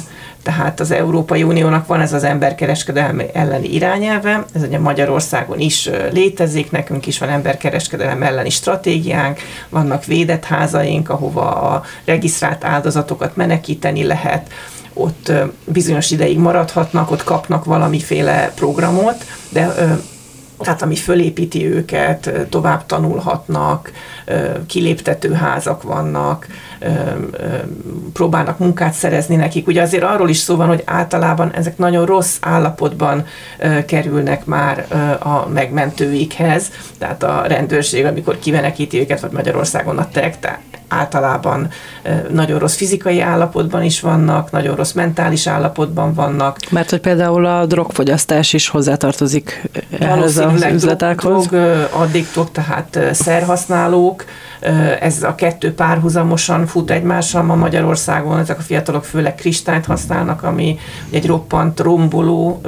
[0.48, 6.72] Tehát az Európai Uniónak van ez az emberkereskedelmi elleni irányelve, ez ugye Magyarországon is létezik,
[6.72, 14.52] nekünk is van emberkereskedelem elleni stratégiánk, vannak védett házaink, ahova a regisztrált áldozatokat menekíteni lehet,
[14.94, 15.32] ott
[15.66, 19.74] bizonyos ideig maradhatnak, ott kapnak valamiféle programot, de
[20.60, 23.92] tehát ami fölépíti őket, tovább tanulhatnak,
[24.68, 26.48] kiléptető házak vannak,
[28.14, 29.68] próbálnak munkát szerezni nekik.
[29.68, 33.26] Ugye azért arról is szó van, hogy általában ezek nagyon rossz állapotban
[33.86, 34.86] kerülnek már
[35.20, 40.40] a megmentőikhez, tehát a rendőrség, amikor kivenekíti őket, vagy Magyarországon a TEK,
[40.88, 41.68] általában
[42.30, 46.58] nagyon rossz fizikai állapotban is vannak, nagyon rossz mentális állapotban vannak.
[46.70, 49.70] Mert hogy például a drogfogyasztás is hozzátartozik
[50.00, 51.48] ehhez az üzletákhoz.
[51.48, 54.26] Drog, addiktok, tehát szerhasználók,
[55.00, 60.80] ez a kettő párhuzamosan fut egymással ma Magyarországon, ezek a fiatalok főleg kristályt használnak, ami
[61.10, 62.62] egy roppant romboló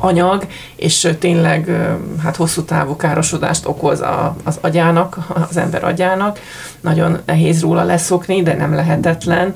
[0.00, 1.70] anyag, és tényleg
[2.22, 5.18] hát hosszú távú károsodást okoz a, az agyának,
[5.50, 6.38] az ember agyának.
[6.80, 9.54] Nagyon nehéz róla leszokni, de nem lehetetlen,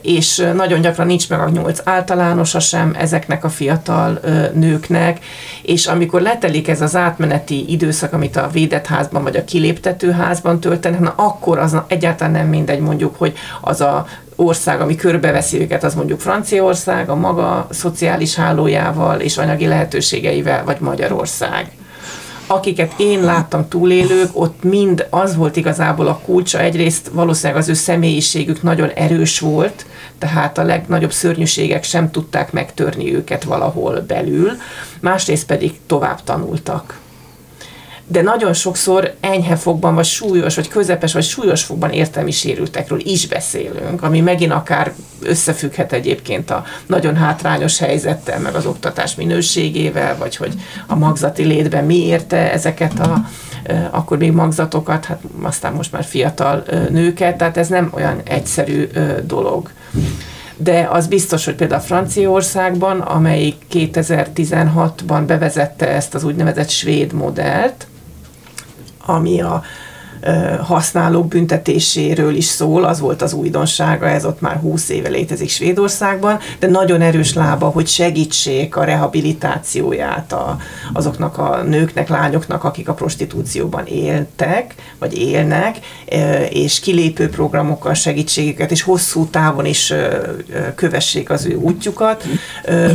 [0.00, 4.20] és nagyon gyakran nincs meg a nyolc általánosa sem ezeknek a fiatal
[4.54, 5.18] nőknek,
[5.62, 10.60] és amikor letelik ez az átmeneti időszak, amit a védett házban vagy a kiléptető házban
[10.60, 14.06] töltenek, na akkor az egyáltalán nem mindegy mondjuk, hogy az a
[14.42, 20.80] ország, ami körbeveszi őket, az mondjuk Franciaország, a maga szociális hálójával és anyagi lehetőségeivel, vagy
[20.80, 21.70] Magyarország.
[22.46, 26.60] Akiket én láttam túlélők, ott mind az volt igazából a kulcsa.
[26.60, 29.86] Egyrészt valószínűleg az ő személyiségük nagyon erős volt,
[30.18, 34.50] tehát a legnagyobb szörnyűségek sem tudták megtörni őket valahol belül,
[35.00, 37.00] másrészt pedig tovább tanultak
[38.06, 43.26] de nagyon sokszor enyhe fogban, vagy súlyos, vagy közepes, vagy súlyos fogban értelmi sérültekről is
[43.26, 50.36] beszélünk, ami megint akár összefügghet egyébként a nagyon hátrányos helyzettel, meg az oktatás minőségével, vagy
[50.36, 50.54] hogy
[50.86, 53.24] a magzati létben mi érte ezeket a
[53.90, 58.88] akkor még magzatokat, hát aztán most már fiatal nőket, tehát ez nem olyan egyszerű
[59.24, 59.70] dolog.
[60.56, 67.86] De az biztos, hogy például Franciaországban, amelyik 2016-ban bevezette ezt az úgynevezett svéd modellt,
[69.06, 69.62] ami a
[70.62, 76.38] használók büntetéséről is szól, az volt az újdonsága, ez ott már 20 éve létezik Svédországban,
[76.58, 80.56] de nagyon erős lába, hogy segítsék a rehabilitációját a,
[80.92, 85.78] azoknak a nőknek, lányoknak, akik a prostitúcióban éltek, vagy élnek,
[86.50, 89.92] és kilépő programokkal segítségüket, és hosszú távon is
[90.74, 92.24] kövessék az ő útjukat.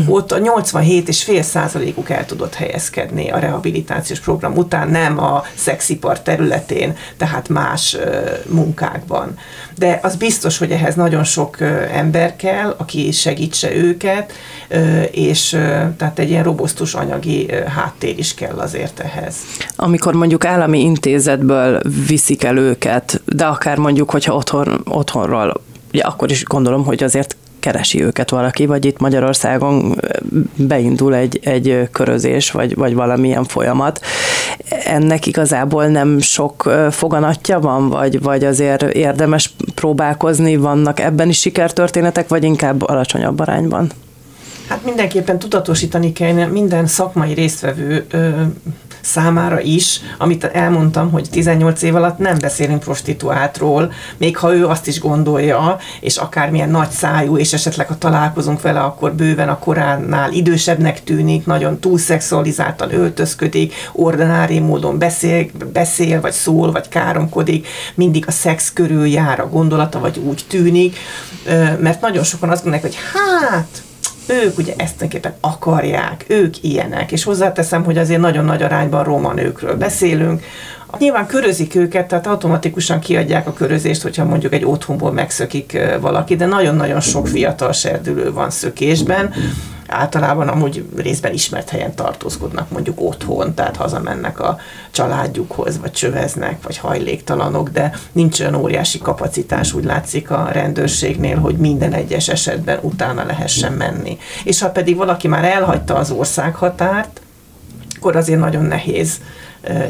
[0.08, 6.96] Ott a 87,5 százalékuk el tudott helyezkedni a rehabilitációs program után, nem a szexipar területén,
[7.18, 7.98] tehát más
[8.50, 9.38] munkákban.
[9.78, 11.62] De az biztos, hogy ehhez nagyon sok
[11.94, 14.34] ember kell, aki segítse őket,
[15.12, 15.50] és
[15.98, 19.36] tehát egy ilyen robosztus anyagi háttér is kell azért ehhez.
[19.76, 25.62] Amikor mondjuk állami intézetből viszik el őket, de akár mondjuk, hogyha otthon, otthonról,
[25.94, 27.36] ugye akkor is gondolom, hogy azért
[27.68, 30.02] keresi őket valaki, vagy itt Magyarországon
[30.56, 34.02] beindul egy, egy körözés, vagy, vagy valamilyen folyamat.
[34.86, 42.28] Ennek igazából nem sok foganatja van, vagy, vagy azért érdemes próbálkozni, vannak ebben is sikertörténetek,
[42.28, 43.90] vagy inkább alacsonyabb arányban?
[44.68, 48.06] Hát mindenképpen tudatosítani kell minden szakmai résztvevő
[49.02, 54.88] számára is, amit elmondtam, hogy 18 év alatt nem beszélünk prostituáltról, még ha ő azt
[54.88, 60.32] is gondolja, és akármilyen nagy szájú, és esetleg ha találkozunk vele, akkor bőven a koránál
[60.32, 68.32] idősebbnek tűnik, nagyon túlszexualizáltan öltözködik, ordinári módon beszél, beszél, vagy szól, vagy káromkodik, mindig a
[68.32, 70.98] szex körül jár a gondolata, vagy úgy tűnik,
[71.80, 73.82] mert nagyon sokan azt gondolják, hogy hát,
[74.30, 79.34] ők ugye ezt tulajdonképpen akarják, ők ilyenek, és hozzáteszem, hogy azért nagyon nagy arányban roma
[79.34, 80.44] nőkről beszélünk,
[81.00, 86.46] Nyilván körözik őket, tehát automatikusan kiadják a körözést, hogyha mondjuk egy otthonból megszökik valaki, de
[86.46, 89.34] nagyon-nagyon sok fiatal serdülő van szökésben,
[89.88, 94.58] általában amúgy részben ismert helyen tartózkodnak, mondjuk otthon, tehát hazamennek a
[94.92, 101.58] családjukhoz, vagy csöveznek, vagy hajléktalanok, de nincs olyan óriási kapacitás, úgy látszik a rendőrségnél, hogy
[101.58, 104.18] minden egyes esetben utána lehessen menni.
[104.44, 107.22] És ha pedig valaki már elhagyta az országhatárt,
[107.98, 109.22] akkor azért nagyon nehéz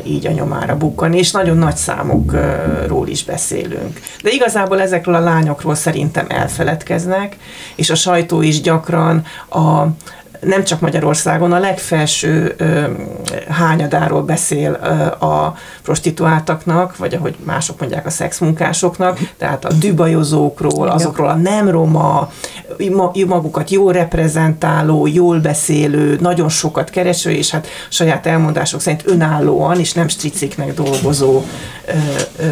[0.03, 3.99] így a nyomára bukkani, és nagyon nagy számokról is beszélünk.
[4.23, 7.37] De igazából ezekről a lányokról szerintem elfeledkeznek,
[7.75, 9.87] és a sajtó is gyakran a,
[10.39, 12.55] nem csak Magyarországon, a legfelső
[13.49, 14.71] hányadáról beszél
[15.19, 22.31] a prostituáltaknak, vagy ahogy mások mondják a szexmunkásoknak, tehát a dübajozókról, azokról a nem roma,
[23.27, 29.93] magukat jól reprezentáló, jól beszélő, nagyon sokat kereső, és hát saját elmondások szerint önállóan, és
[29.93, 31.43] nem striciknek dolgozó
[31.85, 31.91] ö,
[32.39, 32.45] ö,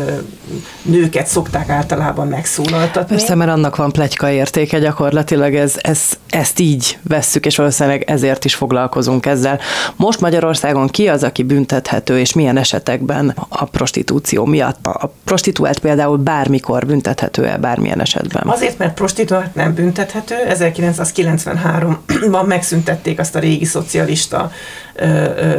[0.81, 3.15] nőket szokták általában megszólaltatni.
[3.15, 8.45] Persze, mert annak van plegyka értéke gyakorlatilag, ez, ez, ezt így vesszük, és valószínűleg ezért
[8.45, 9.59] is foglalkozunk ezzel.
[9.95, 14.85] Most Magyarországon ki az, aki büntethető, és milyen esetekben a prostitúció miatt?
[14.85, 18.43] A prostituált például bármikor büntethető-e bármilyen esetben?
[18.47, 20.35] Azért, mert prostituált nem büntethető.
[20.49, 24.51] 1993-ban megszüntették azt a régi szocialista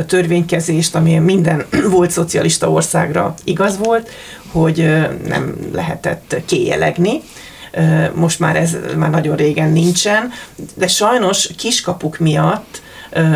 [0.06, 1.64] törvénykezést, ami minden
[1.96, 4.10] volt szocialista országra igaz volt,
[4.52, 4.76] hogy
[5.28, 7.20] nem lehetett kéjelegni
[8.14, 10.30] most már ez már nagyon régen nincsen,
[10.74, 12.82] de sajnos kiskapuk miatt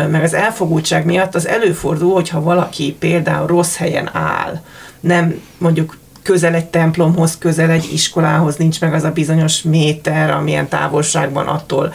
[0.09, 4.61] meg az elfogultság miatt az előfordul, hogyha valaki például rossz helyen áll,
[4.99, 10.67] nem mondjuk közel egy templomhoz, közel egy iskolához, nincs meg az a bizonyos méter, amilyen
[10.67, 11.93] távolságban attól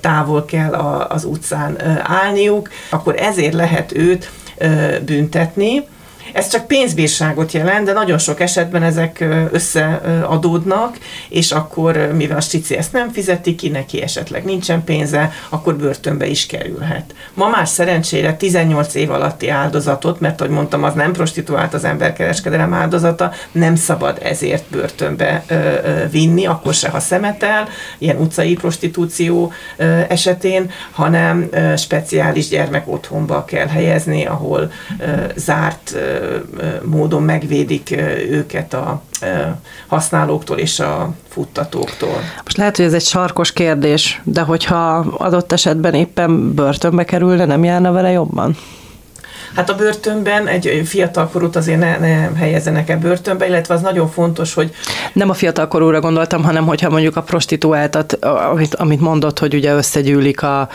[0.00, 0.72] távol kell
[1.08, 4.30] az utcán állniuk, akkor ezért lehet őt
[5.04, 5.86] büntetni,
[6.38, 10.98] ez csak pénzbírságot jelent, de nagyon sok esetben ezek összeadódnak,
[11.28, 16.26] és akkor, mivel a stici ezt nem fizeti ki, neki esetleg nincsen pénze, akkor börtönbe
[16.26, 17.14] is kerülhet.
[17.34, 22.74] Ma már szerencsére 18 év alatti áldozatot, mert ahogy mondtam, az nem prostituált az emberkereskedelem
[22.74, 25.44] áldozata, nem szabad ezért börtönbe
[26.10, 29.52] vinni, akkor se, ha szemetel, ilyen utcai prostitúció
[30.08, 34.72] esetén, hanem speciális gyermek otthonba kell helyezni, ahol
[35.34, 35.96] zárt
[36.82, 37.96] módon megvédik
[38.30, 39.02] őket a
[39.86, 42.20] használóktól és a futtatóktól.
[42.44, 47.64] Most lehet, hogy ez egy sarkos kérdés, de hogyha adott esetben éppen börtönbe kerülne, nem
[47.64, 48.56] járna vele jobban?
[49.54, 54.54] Hát a börtönben egy fiatalkorút azért ne, ne helyezzenek el börtönbe, illetve az nagyon fontos,
[54.54, 54.74] hogy...
[55.12, 58.12] Nem a fiatalkorúra gondoltam, hanem hogyha mondjuk a prostituáltat,
[58.52, 60.68] amit, amit mondott, hogy ugye összegyűlik a,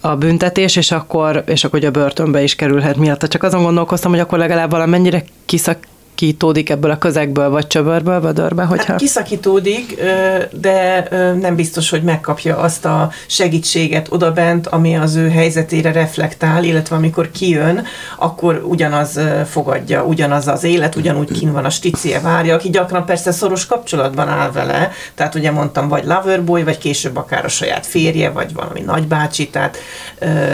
[0.00, 3.28] a büntetés, és akkor, és akkor ugye a börtönbe is kerülhet miatt.
[3.28, 5.78] Csak azon gondolkoztam, hogy akkor legalább valamennyire kiszak,
[6.20, 8.92] kiszakítódik ebből a közegből, vagy csöbörből, vödörbe, hogyha...
[8.92, 10.02] Hát kiszakítódik,
[10.50, 11.08] de
[11.40, 17.30] nem biztos, hogy megkapja azt a segítséget odabent, ami az ő helyzetére reflektál, illetve amikor
[17.30, 17.84] kijön,
[18.18, 23.32] akkor ugyanaz fogadja, ugyanaz az élet, ugyanúgy kin van a sticie várja, aki gyakran persze
[23.32, 28.30] szoros kapcsolatban áll vele, tehát ugye mondtam, vagy loverboy, vagy később akár a saját férje,
[28.30, 29.76] vagy valami nagybácsi, tehát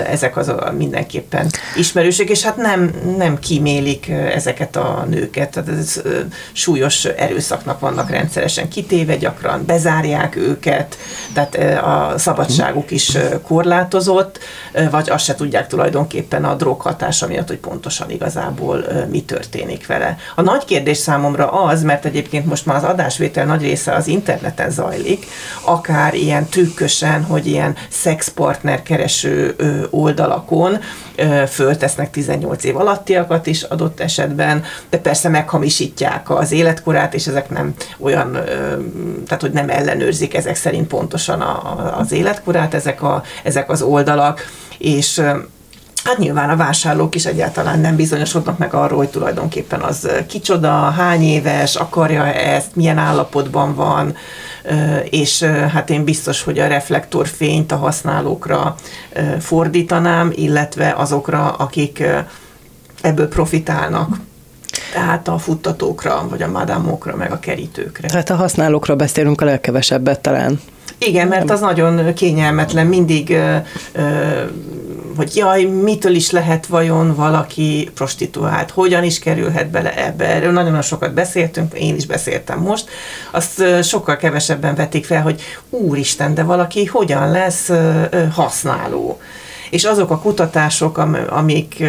[0.06, 6.02] ezek az a mindenképpen ismerőség, és hát nem, nem kímélik ezeket a nőket, tehát ez
[6.52, 10.98] súlyos erőszaknak vannak rendszeresen kitéve, gyakran bezárják őket,
[11.32, 14.38] tehát a szabadságuk is korlátozott,
[14.90, 20.16] vagy azt se tudják tulajdonképpen a drog hatása miatt, hogy pontosan igazából mi történik vele.
[20.34, 24.70] A nagy kérdés számomra az, mert egyébként most már az adásvétel nagy része az interneten
[24.70, 25.26] zajlik,
[25.64, 29.56] akár ilyen trükkösen, hogy ilyen szexpartner kereső
[29.90, 30.78] oldalakon
[31.48, 37.74] föltesznek 18 év alattiakat is adott esetben, de persze meghamisítják az életkorát, és ezek nem
[37.98, 38.32] olyan,
[39.26, 44.40] tehát hogy nem ellenőrzik ezek szerint pontosan a, az életkorát, ezek, a, ezek az oldalak,
[44.78, 45.22] és
[46.04, 51.22] Hát nyilván a vásárlók is egyáltalán nem bizonyosodnak meg arról, hogy tulajdonképpen az kicsoda, hány
[51.22, 54.16] éves, akarja ezt, milyen állapotban van,
[55.10, 58.74] és hát én biztos, hogy a reflektorfényt a használókra
[59.40, 62.02] fordítanám, illetve azokra, akik
[63.02, 64.16] ebből profitálnak
[64.92, 68.08] tehát a futtatókra, vagy a madámokra, meg a kerítőkre.
[68.12, 70.60] Hát a használókra beszélünk a legkevesebbet talán.
[70.98, 73.38] Igen, mert az nagyon kényelmetlen, mindig
[75.16, 80.24] hogy jaj, mitől is lehet vajon valaki prostituált, hogyan is kerülhet bele ebbe.
[80.24, 82.88] Erről nagyon sokat beszéltünk, én is beszéltem most.
[83.30, 87.70] Azt sokkal kevesebben vetik fel, hogy úristen, de valaki hogyan lesz
[88.32, 89.20] használó
[89.70, 90.98] és azok a kutatások,
[91.28, 91.84] amik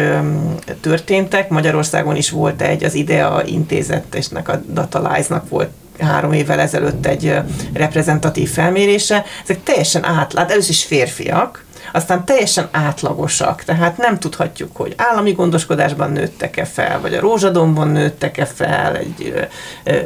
[0.80, 7.34] történtek, Magyarországon is volt egy, az IDEA intézetesnek, a Datalize-nak volt három évvel ezelőtt egy
[7.72, 14.94] reprezentatív felmérése, ezek teljesen átlát, először is férfiak, aztán teljesen átlagosak, tehát nem tudhatjuk, hogy
[14.96, 19.48] állami gondoskodásban nőttek-e fel, vagy a rózsadomban nőttek-e fel, egy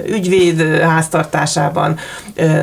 [0.07, 1.99] ügyvéd háztartásában,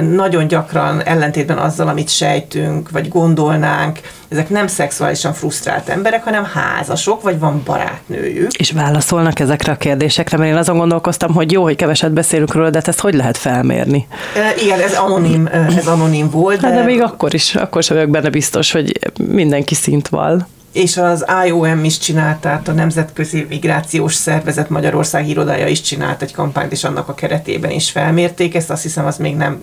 [0.02, 4.00] nagyon gyakran ellentétben azzal, amit sejtünk, vagy gondolnánk,
[4.30, 8.52] ezek nem szexuálisan frusztrált emberek, hanem házasok, vagy van barátnőjük.
[8.52, 12.70] És válaszolnak ezekre a kérdésekre, mert én azon gondolkoztam, hogy jó, hogy keveset beszélünk róla,
[12.70, 14.08] de hát ezt hogy lehet felmérni?
[14.36, 16.62] E, igen, ez anonim, ez anonim volt.
[16.62, 20.48] Hát de, de még akkor is, akkor sem vagyok benne biztos, hogy mindenki szint val
[20.72, 26.34] és az IOM is csinált, tehát a Nemzetközi Migrációs Szervezet Magyarország irodája is csinált egy
[26.34, 29.60] kampányt, és annak a keretében is felmérték ezt, azt hiszem az még nem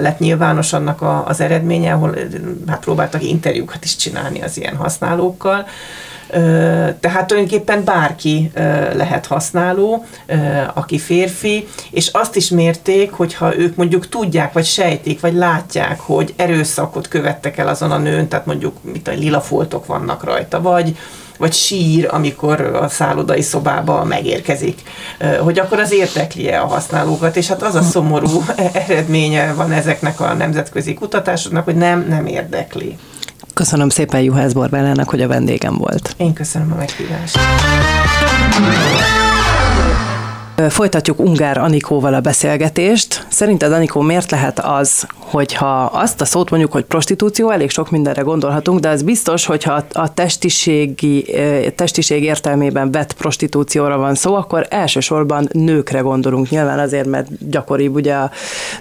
[0.00, 2.14] lett nyilvános annak a, az eredménye, ahol
[2.66, 5.66] hát próbáltak interjúkat is csinálni az ilyen használókkal.
[7.00, 8.50] Tehát tulajdonképpen bárki
[8.94, 10.04] lehet használó,
[10.74, 16.34] aki férfi, és azt is mérték, hogyha ők mondjuk tudják, vagy sejtik, vagy látják, hogy
[16.36, 20.96] erőszakot követtek el azon a nőn, tehát mondjuk mit a lila foltok vannak rajta, vagy
[21.38, 24.82] vagy sír, amikor a szállodai szobába megérkezik,
[25.40, 28.44] hogy akkor az érdekli-e a használókat, és hát az a szomorú
[28.86, 32.98] eredménye van ezeknek a nemzetközi kutatásoknak, hogy nem, nem érdekli.
[33.56, 36.14] Köszönöm szépen Juhász Borbálának, hogy a vendégem volt.
[36.16, 37.38] Én köszönöm a meghívást.
[40.56, 43.26] Folytatjuk Ungár Anikóval a beszélgetést.
[43.28, 48.22] Szerinted, Anikó, miért lehet az, hogyha azt a szót mondjuk, hogy prostitúció, elég sok mindenre
[48.22, 51.34] gondolhatunk, de az biztos, hogyha a testiségi,
[51.74, 56.48] testiség értelmében vett prostitúcióra van szó, akkor elsősorban nőkre gondolunk.
[56.50, 58.30] Nyilván azért, mert gyakoribb ugye a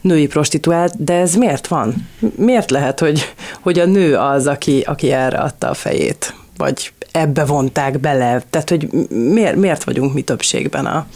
[0.01, 2.07] női prostituált, de ez miért van?
[2.35, 6.33] Miért lehet, hogy, hogy a nő az, aki, aki erre adta a fejét?
[6.57, 8.43] Vagy ebbe vonták bele?
[8.49, 11.07] Tehát, hogy miért, miért vagyunk mi többségben a,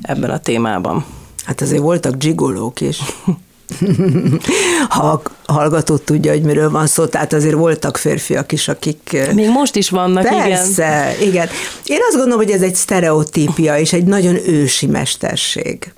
[0.00, 1.04] ebben a témában?
[1.44, 3.00] Hát azért voltak dzsigolók is.
[4.88, 9.16] ha hallgató tudja, hogy miről van szó, tehát azért voltak férfiak is, akik...
[9.34, 11.28] Még most is vannak, Persze, igen.
[11.28, 11.48] igen.
[11.84, 15.92] Én azt gondolom, hogy ez egy sztereotípia, és egy nagyon ősi mesterség.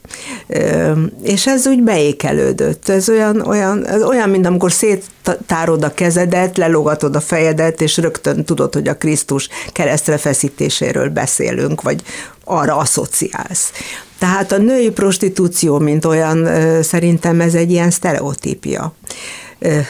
[1.22, 2.88] És ez úgy beékelődött.
[2.88, 8.44] Ez olyan, olyan, ez olyan mint amikor széttárod a kezedet, lelogatod a fejedet, és rögtön
[8.44, 12.02] tudod, hogy a Krisztus keresztre feszítéséről beszélünk, vagy
[12.50, 13.72] arra asszociálsz.
[14.18, 16.48] Tehát a női prostitúció, mint olyan,
[16.82, 18.94] szerintem ez egy ilyen sztereotípia.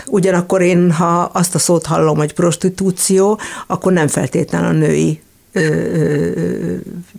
[0.07, 5.21] Ugyanakkor én, ha azt a szót hallom, hogy prostitúció, akkor nem feltétlenül a női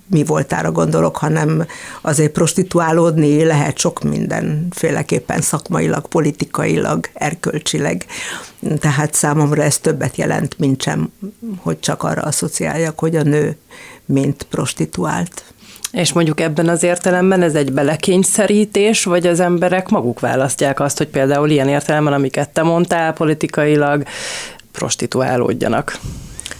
[0.08, 1.66] mi voltára gondolok, hanem
[2.02, 8.06] azért prostituálódni lehet sok mindenféleképpen szakmailag, politikailag, erkölcsileg.
[8.80, 11.12] Tehát számomra ez többet jelent, mint sem,
[11.58, 13.58] hogy csak arra asszociáljak, hogy a nő
[14.12, 15.44] mint prostituált.
[15.92, 21.08] És mondjuk ebben az értelemben ez egy belekényszerítés, vagy az emberek maguk választják azt, hogy
[21.08, 24.04] például ilyen értelemben, amiket te mondtál, politikailag
[24.72, 26.00] prostituálódjanak?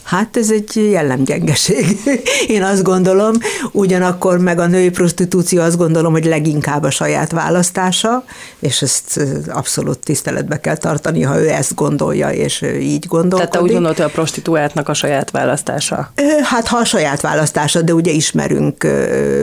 [0.02, 1.98] Hát ez egy jellemgyengeség.
[2.46, 3.32] Én azt gondolom,
[3.72, 8.24] ugyanakkor meg a női prostitúció azt gondolom, hogy leginkább a saját választása,
[8.58, 13.50] és ezt abszolút tiszteletbe kell tartani, ha ő ezt gondolja, és ő így gondolkodik.
[13.50, 16.12] Tehát te úgy gondolod, hogy a prostituáltnak a saját választása?
[16.42, 18.86] Hát ha a saját választása, de ugye ismerünk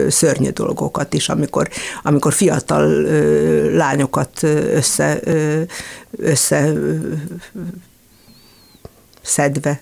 [0.08, 1.68] szörnyű dolgokat is, amikor,
[2.02, 3.02] amikor fiatal
[3.72, 4.42] lányokat
[4.74, 5.20] össze,
[6.16, 6.72] össze
[9.22, 9.80] szedve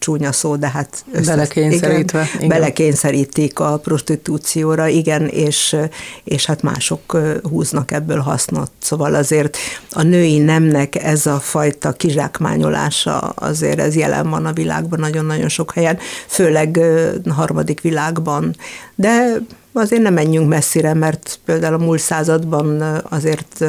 [0.00, 2.20] csúnya szó, de hát össze, belekényszerítve.
[2.20, 2.48] Igen, igen.
[2.48, 5.76] Belekényszerítik a prostitúcióra, igen, és,
[6.24, 8.70] és hát mások húznak ebből hasznot.
[8.78, 9.56] Szóval azért
[9.90, 15.72] a női nemnek ez a fajta kizsákmányolása azért ez jelen van a világban nagyon-nagyon sok
[15.72, 16.80] helyen, főleg
[17.24, 18.56] a harmadik világban.
[18.94, 19.40] De
[19.72, 23.64] azért nem menjünk messzire, mert például a múlt században azért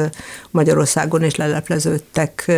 [0.50, 2.52] Magyarországon is lelepleződtek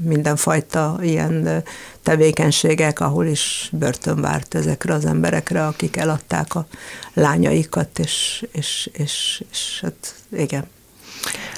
[0.00, 1.62] mindenfajta ilyen
[2.02, 6.66] tevékenységek, ahol is börtön várt ezekre az emberekre, akik eladták a
[7.14, 10.66] lányaikat, és, és, és, és hát igen.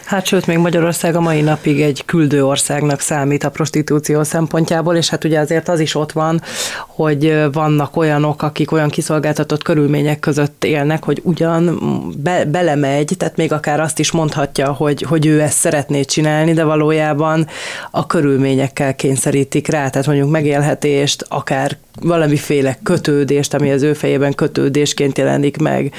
[0.09, 5.09] Hát sőt, még Magyarország a mai napig egy küldő országnak számít a prostitúció szempontjából, és
[5.09, 6.43] hát ugye azért az is ott van,
[6.87, 11.79] hogy vannak olyanok, akik olyan kiszolgáltatott körülmények között élnek, hogy ugyan
[12.23, 16.65] be, belemegy, tehát még akár azt is mondhatja, hogy, hogy ő ezt szeretné csinálni, de
[16.65, 17.47] valójában
[17.91, 25.19] a körülményekkel kényszerítik rá, tehát mondjuk megélhetést, akár valamiféle kötődést, ami az ő fejében kötődésként
[25.19, 25.93] jelenik meg,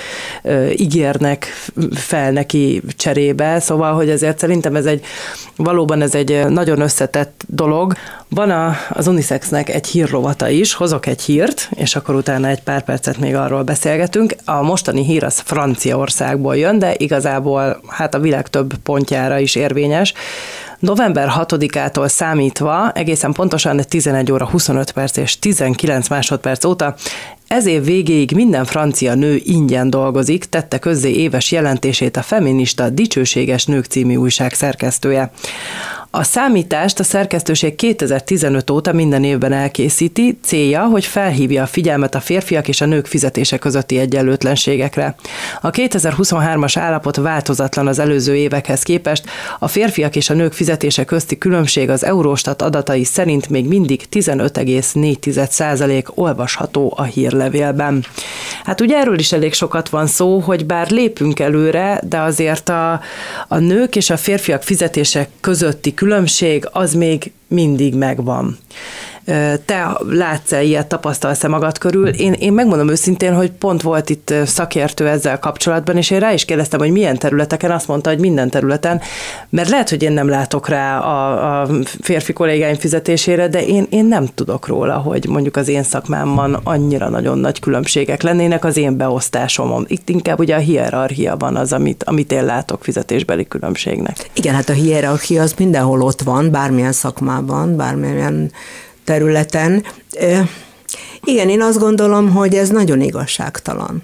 [0.76, 1.48] ígérnek
[1.92, 5.06] fel neki cserébe, szóval, hogy ezért szerintem ez egy,
[5.56, 7.94] valóban ez egy nagyon összetett dolog.
[8.30, 12.84] Van a, az Unisexnek egy hírrovata is, hozok egy hírt, és akkor utána egy pár
[12.84, 14.36] percet még arról beszélgetünk.
[14.46, 20.14] A mostani hír az Franciaországból jön, de igazából hát a világ több pontjára is érvényes.
[20.80, 26.96] November 6-ától számítva, egészen pontosan 11 óra 25 perc és 19 másodperc óta
[27.50, 33.66] ez év végéig minden francia nő ingyen dolgozik, tette közzé éves jelentését a feminista Dicsőséges
[33.66, 35.32] Nők című újság szerkesztője.
[36.12, 42.20] A számítást a szerkesztőség 2015 óta minden évben elkészíti, célja, hogy felhívja a figyelmet a
[42.20, 45.16] férfiak és a nők fizetése közötti egyenlőtlenségekre.
[45.62, 49.26] A 2023-as állapot változatlan az előző évekhez képest,
[49.60, 56.06] a férfiak és a nők fizetése közti különbség az Euróstat adatai szerint még mindig 15,4%
[56.16, 58.06] olvasható a hírlevélben.
[58.64, 63.02] Hát ugye erről is elég sokat van szó, hogy bár lépünk előre, de azért a,
[63.48, 68.58] a nők és a férfiak fizetése közötti különbség az még mindig megvan.
[69.66, 72.08] Te látsz-e ilyet, tapasztalsz-e magad körül?
[72.08, 76.46] Én, én megmondom őszintén, hogy pont volt itt szakértő ezzel kapcsolatban, és én rá is
[76.46, 79.02] kérdeztem, hogy milyen területeken, azt mondta, hogy minden területen,
[79.50, 81.68] mert lehet, hogy én nem látok rá a, a
[82.02, 87.10] férfi kollégáim fizetésére, de én, én nem tudok róla, hogy mondjuk az én szakmámban annyira
[87.10, 89.86] nagyon nagy különbségek lennének az én beosztásomon.
[89.88, 94.30] Itt inkább ugye a hierarchia van az, amit, amit én látok fizetésbeli különbségnek.
[94.34, 98.52] Igen, hát a hierarchia az mindenhol ott van, bármilyen szakmában, bármilyen
[99.10, 99.84] területen.
[101.24, 104.04] Igen, én azt gondolom, hogy ez nagyon igazságtalan.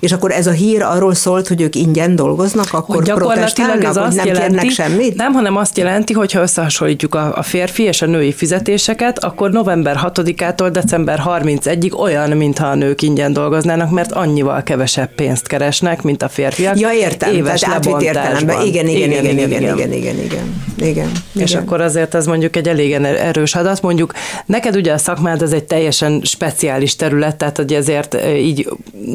[0.00, 3.96] És akkor ez a hír arról szólt, hogy ők ingyen dolgoznak, akkor hogy gyakorlatilag ez
[3.96, 5.16] azt nem jelenti, semmit?
[5.16, 9.50] Nem, hanem azt jelenti, hogy ha összehasonlítjuk a, a férfi és a női fizetéseket, akkor
[9.50, 16.02] november 6-ától december 31-ig olyan, mintha a nők ingyen dolgoznának, mert annyival kevesebb pénzt keresnek,
[16.02, 16.78] mint a férfiak.
[16.78, 18.66] Ja, értem, éves tehát átvitt értelemben.
[18.66, 21.10] Igen, igen, igen, igen, igen, igen, igen, igen, igen, igen.
[21.34, 21.62] És igen.
[21.62, 23.82] akkor azért ez mondjuk egy elég erős adat.
[23.82, 24.12] Mondjuk
[24.46, 28.68] neked ugye a szakmád az egy teljesen speciális terület, tehát hogy ezért így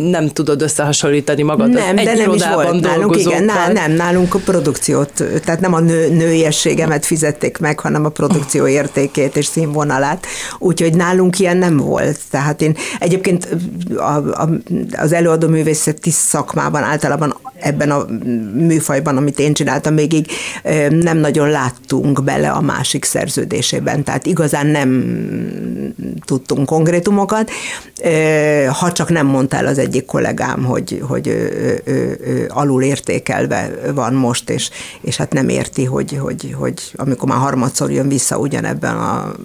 [0.10, 3.92] nem tudod tudod összehasonlítani magad Nem, egy de nem is volt nálunk, igen, ná, nem,
[3.92, 9.46] nálunk a produkciót, tehát nem a nő, nőiességemet fizették meg, hanem a produkció értékét és
[9.46, 10.26] színvonalát,
[10.60, 12.20] úgyhogy nálunk ilyen nem volt.
[12.30, 13.48] Tehát én egyébként
[13.98, 14.50] a, a,
[14.98, 18.06] az előadó művészeti szakmában általában ebben a
[18.54, 20.26] műfajban, amit én csináltam, végig
[20.90, 24.92] nem nagyon láttunk bele a másik szerződésében, tehát igazán nem
[26.26, 27.52] tudtunk konkrétumokat,
[28.80, 34.14] ha csak nem mondtál az egyik kollégám, hogy, hogy ő, ő, ő alul értékelve van
[34.14, 34.70] most, és,
[35.02, 39.36] és hát nem érti, hogy, hogy, hogy amikor már harmadszor jön vissza ugyanebben a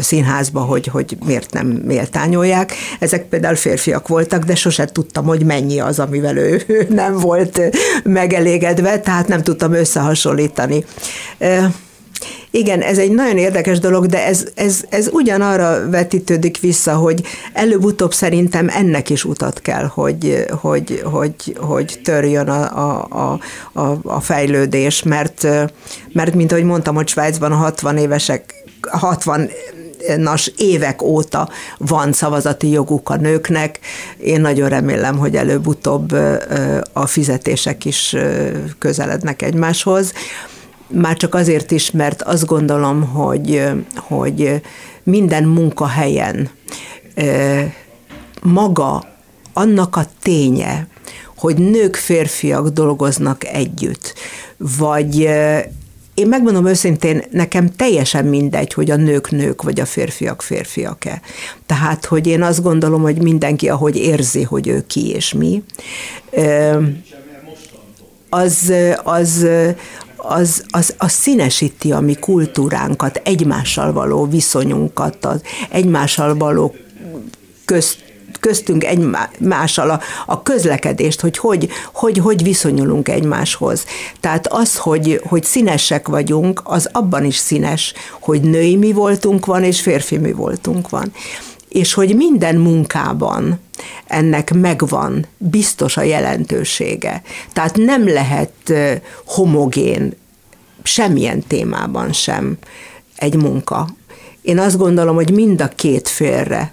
[0.00, 2.72] színházba, hogy, hogy miért nem méltányolják.
[2.98, 7.60] Ezek például férfiak voltak, de sose tudtam, hogy mennyi az, amivel ő nem volt
[8.02, 10.84] megelégedve, tehát nem tudtam összehasonlítani.
[12.50, 18.14] Igen, ez egy nagyon érdekes dolog, de ez, ez, ez ugyanarra vetítődik vissza, hogy előbb-utóbb
[18.14, 23.38] szerintem ennek is utat kell, hogy, hogy, hogy, hogy törjön a, a,
[23.72, 25.46] a, a fejlődés, mert,
[26.12, 29.50] mert mint ahogy mondtam, hogy Svájcban a 60 évesek 60
[30.16, 31.48] nas évek óta
[31.78, 33.78] van szavazati joguk a nőknek.
[34.18, 36.12] Én nagyon remélem, hogy előbb-utóbb
[36.92, 38.16] a fizetések is
[38.78, 40.12] közelednek egymáshoz.
[40.88, 43.62] Már csak azért is, mert azt gondolom, hogy,
[43.96, 44.62] hogy
[45.02, 46.50] minden munkahelyen
[48.42, 49.04] maga
[49.52, 50.86] annak a ténye,
[51.36, 54.14] hogy nők, férfiak dolgoznak együtt,
[54.56, 55.28] vagy
[56.14, 61.20] én megmondom őszintén, nekem teljesen mindegy, hogy a nők nők, vagy a férfiak férfiak-e.
[61.66, 65.62] Tehát, hogy én azt gondolom, hogy mindenki, ahogy érzi, hogy ő ki és mi,
[68.28, 68.72] az,
[69.02, 69.46] az,
[70.18, 75.40] az, az, az színesíti a mi kultúránkat, egymással való viszonyunkat, az
[75.70, 76.74] egymással való
[77.64, 78.06] közt
[78.40, 83.84] köztünk egymással a, a közlekedést, hogy hogy, hogy hogy viszonyulunk egymáshoz.
[84.20, 89.64] Tehát az, hogy, hogy színesek vagyunk, az abban is színes, hogy női mi voltunk van,
[89.64, 91.12] és férfi mi voltunk van.
[91.68, 93.60] És hogy minden munkában
[94.06, 97.22] ennek megvan biztos a jelentősége.
[97.52, 98.72] Tehát nem lehet
[99.26, 100.14] homogén
[100.82, 102.58] semmilyen témában sem
[103.16, 103.88] egy munka.
[104.42, 106.72] Én azt gondolom, hogy mind a két félre,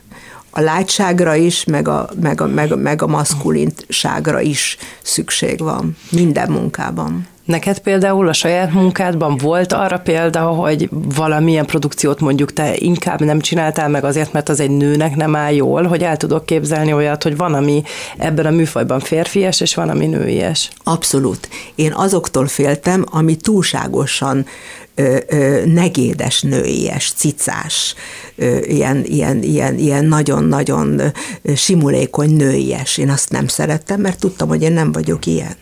[0.49, 5.97] a látságra is, meg a, meg a, meg a, meg a maszkulinságra is szükség van
[6.09, 7.27] minden munkában.
[7.45, 13.39] Neked például a saját munkádban volt arra példa, hogy valamilyen produkciót mondjuk te inkább nem
[13.39, 17.23] csináltál meg azért, mert az egy nőnek nem áll jól, hogy el tudok képzelni olyat,
[17.23, 17.83] hogy van, ami
[18.17, 20.69] ebben a műfajban férfias, és van, ami nőies.
[20.83, 21.49] Abszolút.
[21.75, 24.45] Én azoktól féltem, ami túlságosan
[24.95, 27.95] ö, ö, negédes, nőies, cicás,
[28.35, 31.01] ö, ilyen, ilyen, ilyen, ilyen nagyon-nagyon
[31.55, 32.97] simulékony nőies.
[32.97, 35.55] Én azt nem szerettem, mert tudtam, hogy én nem vagyok ilyen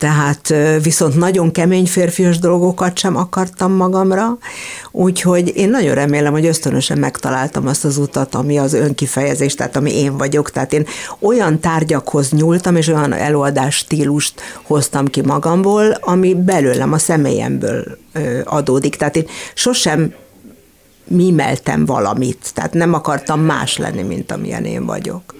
[0.00, 4.38] tehát viszont nagyon kemény férfias dolgokat sem akartam magamra,
[4.90, 9.98] úgyhogy én nagyon remélem, hogy ösztönösen megtaláltam azt az utat, ami az önkifejezés, tehát ami
[9.98, 10.86] én vagyok, tehát én
[11.18, 17.84] olyan tárgyakhoz nyúltam, és olyan előadás stílust hoztam ki magamból, ami belőlem, a személyemből
[18.44, 18.96] adódik.
[18.96, 20.14] Tehát én sosem
[21.10, 25.34] mimeltem valamit, tehát nem akartam más lenni, mint amilyen én vagyok.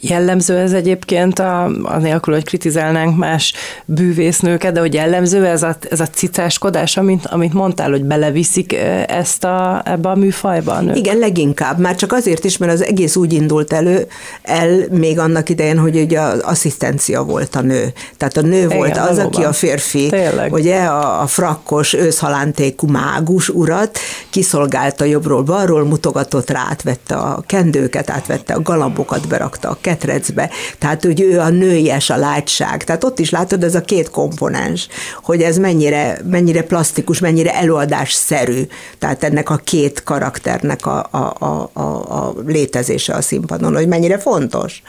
[0.00, 3.52] Jellemző ez egyébként, a, a nélkül, hogy kritizálnánk más
[3.84, 9.44] bűvésznőket, de hogy jellemző ez a, ez a cicáskodás, amit, amit mondtál, hogy beleviszik ezt
[9.44, 10.80] a, ebbe a műfajba?
[10.80, 10.96] Nők?
[10.96, 11.78] Igen, leginkább.
[11.78, 14.06] Már csak azért is, mert az egész úgy indult elő,
[14.42, 17.92] el még annak idején, hogy ugye az asszisztencia volt a nő.
[18.16, 19.26] Tehát a nő Igen, volt az, valóban.
[19.26, 20.52] aki a férfi, Tényleg.
[20.52, 23.98] ugye a, a frakkos, őszhalántékú mágus urat
[24.30, 31.04] kiszolgálta jobbról, balról, mutogatott rá, átvette a kendőket, átvette a galambokat, berakta a ketrecbe, tehát
[31.04, 32.84] hogy ő a nőies, a látság.
[32.84, 34.88] Tehát ott is látod, ez a két komponens,
[35.22, 38.62] hogy ez mennyire, mennyire plastikus, mennyire előadásszerű.
[38.98, 44.82] Tehát ennek a két karakternek a, a, a, a, létezése a színpadon, hogy mennyire fontos.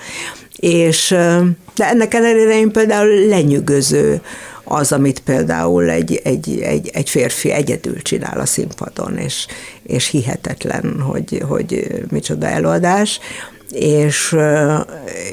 [0.55, 1.07] És
[1.75, 4.21] de ennek ellenére én például lenyűgöző
[4.65, 9.45] az, amit például egy, egy, egy, egy férfi egyedül csinál a színpadon, és,
[9.83, 13.19] és hihetetlen, hogy, hogy micsoda előadás
[13.69, 14.35] és,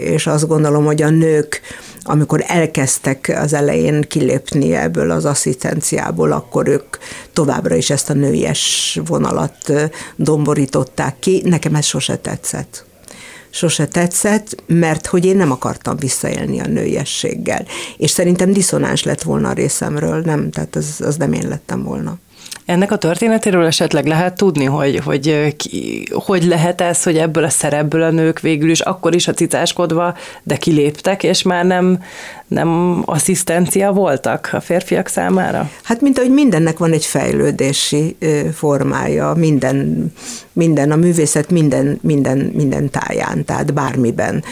[0.01, 1.61] és azt gondolom, hogy a nők,
[2.03, 6.97] amikor elkezdtek az elején kilépni ebből az asszisztenciából, akkor ők
[7.33, 9.73] továbbra is ezt a nőies vonalat
[10.17, 11.43] domborították ki.
[11.45, 12.85] Nekem ez sose tetszett
[13.53, 17.67] sose tetszett, mert hogy én nem akartam visszaélni a nőiességgel.
[17.97, 22.19] És szerintem diszonáns lett volna a részemről, nem, tehát az, az nem én lettem volna.
[22.65, 27.49] Ennek a történetéről esetleg lehet tudni, hogy hogy, ki, hogy lehet ez, hogy ebből a
[27.49, 32.03] szerepből a nők végül is akkor is a cicáskodva, de kiléptek, és már nem,
[32.47, 35.71] nem asszisztencia voltak a férfiak számára?
[35.83, 38.17] Hát mint ahogy mindennek van egy fejlődési
[38.55, 40.07] formája, minden,
[40.53, 44.45] minden a művészet minden, minden, minden táján, tehát bármiben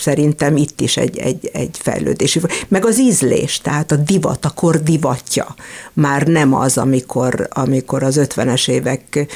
[0.00, 2.40] szerintem itt is egy, egy, egy fejlődési.
[2.68, 5.54] Meg az ízlés, tehát a divat, a kor divatja
[5.92, 9.26] már nem az, amikor, amikor az 50-es évek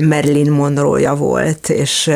[0.00, 2.10] Marilyn Monroe-ja volt, és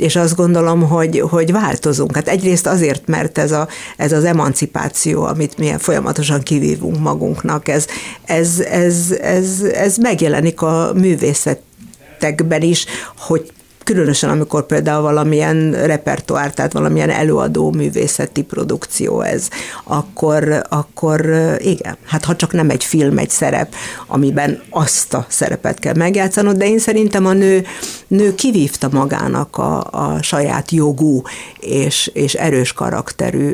[0.00, 2.14] és azt gondolom, hogy, hogy változunk.
[2.14, 7.86] Hát egyrészt azért, mert ez, a, ez az emancipáció, amit mi folyamatosan kivívunk magunknak, ez,
[8.24, 12.86] ez, ez, ez, ez megjelenik a művészetekben is,
[13.18, 13.52] hogy
[13.92, 19.48] különösen amikor például valamilyen repertoár, tehát valamilyen előadó művészeti produkció ez,
[19.84, 21.20] akkor, akkor
[21.58, 23.74] igen, hát ha csak nem egy film, egy szerep,
[24.06, 27.64] amiben azt a szerepet kell megjátszanod, de én szerintem a nő,
[28.08, 31.22] nő kivívta magának a, a saját jogú
[31.60, 33.52] és, és erős karakterű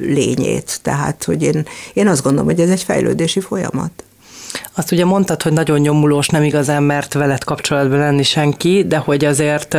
[0.00, 4.04] lényét, tehát hogy én, én azt gondolom, hogy ez egy fejlődési folyamat.
[4.74, 9.24] Azt ugye mondtad, hogy nagyon nyomulós, nem igazán mert veled kapcsolatban lenni senki, de hogy
[9.24, 9.76] azért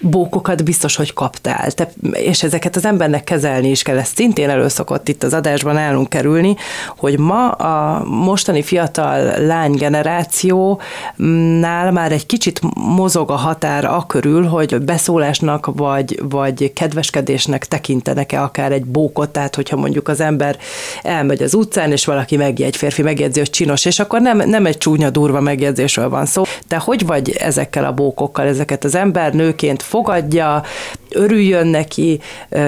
[0.00, 1.70] bókokat biztos, hogy kaptál.
[1.70, 3.98] Te, és ezeket az embernek kezelni is kell.
[3.98, 6.56] Ez szintén előszokott itt az adásban állunk kerülni,
[6.96, 14.46] hogy ma a mostani fiatal lány generációnál már egy kicsit mozog a határ a körül,
[14.46, 20.56] hogy beszólásnak vagy, vagy kedveskedésnek tekintenek-e akár egy bókot, tehát hogyha mondjuk az ember
[21.02, 24.78] elmegy az utcán, és valaki megjegy, férfi megjegyzi, hogy csinos, és akkor nem, nem egy
[24.78, 26.42] csúnya, durva megjegyzésről van szó.
[26.68, 28.46] De hogy vagy ezekkel a bókokkal?
[28.46, 30.62] Ezeket az ember nőként fogadja,
[31.10, 32.20] örüljön neki,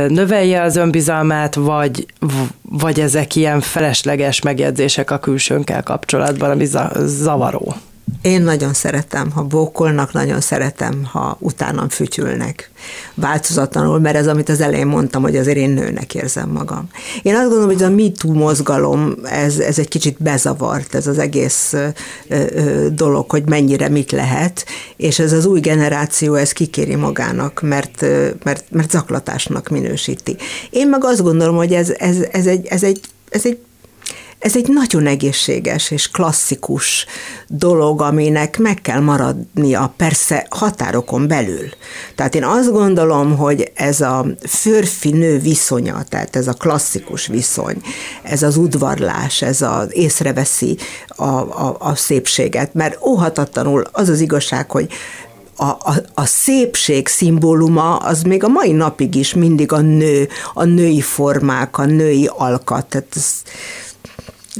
[0.08, 2.06] növelje az önbizalmát, vagy,
[2.62, 6.66] vagy ezek ilyen felesleges megjegyzések a külsőnkkel kapcsolatban, ami
[6.96, 7.74] zavaró?
[8.22, 12.70] Én nagyon szeretem, ha bókolnak, nagyon szeretem, ha utánam fütyülnek.
[13.14, 16.88] Változatlanul, mert ez, amit az elején mondtam, hogy azért én nőnek érzem magam.
[17.22, 21.18] Én azt gondolom, hogy ez a MeToo mozgalom, ez, ez egy kicsit bezavart, ez az
[21.18, 21.88] egész ö,
[22.28, 28.00] ö, dolog, hogy mennyire mit lehet, és ez az új generáció, ez kikéri magának, mert,
[28.44, 30.36] mert, mert zaklatásnak minősíti.
[30.70, 33.00] Én meg azt gondolom, hogy ez, ez, ez, egy, ez, egy,
[33.30, 33.58] ez egy
[34.38, 37.06] ez egy nagyon egészséges és klasszikus
[37.48, 41.68] dolog, aminek meg kell maradnia persze határokon belül.
[42.14, 47.80] Tehát én azt gondolom, hogy ez a férfi-nő viszonya, tehát ez a klasszikus viszony,
[48.22, 50.78] ez az udvarlás, ez az észreveszi
[51.08, 54.88] a, a, a szépséget, mert óhatatlanul az az igazság, hogy
[55.60, 60.64] a, a, a szépség szimbóluma az még a mai napig is mindig a nő, a
[60.64, 62.86] női formák, a női alkat.
[62.86, 63.42] Tehát ez,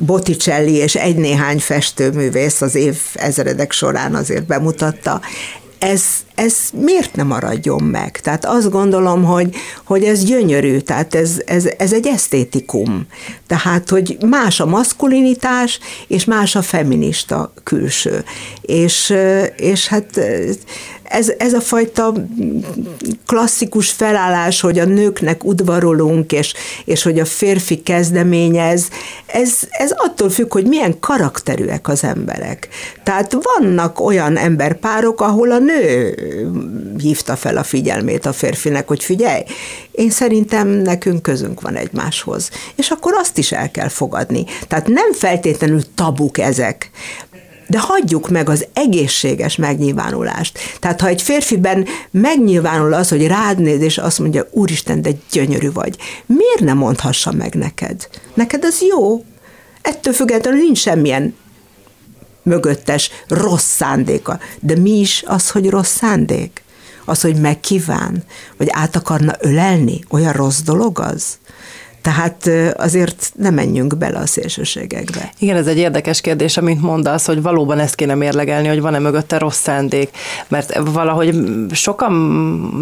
[0.01, 5.21] Botticelli és egy néhány festőművész az év ezredek során azért bemutatta.
[5.79, 6.03] Ez,
[6.39, 8.21] ez miért nem maradjon meg?
[8.21, 13.07] Tehát azt gondolom, hogy, hogy ez gyönyörű, tehát ez, ez, ez egy esztétikum.
[13.47, 18.25] Tehát, hogy más a maszkulinitás, és más a feminista külső.
[18.61, 19.15] És,
[19.57, 20.21] és hát
[21.09, 22.13] ez, ez a fajta
[23.27, 28.89] klasszikus felállás, hogy a nőknek udvarolunk, és, és hogy a férfi kezdeményez,
[29.27, 32.69] ez, ez attól függ, hogy milyen karakterűek az emberek.
[33.03, 36.15] Tehát vannak olyan emberpárok, ahol a nő
[36.99, 39.43] hívta fel a figyelmét a férfinek, hogy figyelj,
[39.91, 42.51] én szerintem nekünk közünk van egymáshoz.
[42.75, 44.45] És akkor azt is el kell fogadni.
[44.69, 46.91] Tehát nem feltétlenül tabuk ezek
[47.71, 50.59] de hagyjuk meg az egészséges megnyilvánulást.
[50.81, 55.73] Tehát ha egy férfiben megnyilvánul az, hogy rád néz, és azt mondja, úristen, de gyönyörű
[55.73, 58.09] vagy, miért nem mondhassa meg neked?
[58.35, 59.25] Neked az jó.
[59.83, 61.35] Ettől függetlenül nincs semmilyen
[62.49, 64.39] mögöttes rossz szándéka.
[64.61, 66.63] De mi is az, hogy rossz szándék?
[67.05, 68.25] Az, hogy megkíván,
[68.57, 70.01] vagy át akarna ölelni?
[70.09, 71.39] Olyan rossz dolog az?
[72.03, 75.33] Tehát azért nem menjünk bele a szélsőségekbe.
[75.39, 79.39] Igen, ez egy érdekes kérdés, amit mondasz, hogy valóban ezt kéne mérlegelni, hogy van-e mögötte
[79.39, 80.11] rossz szándék,
[80.49, 81.35] mert valahogy
[81.73, 82.13] sokan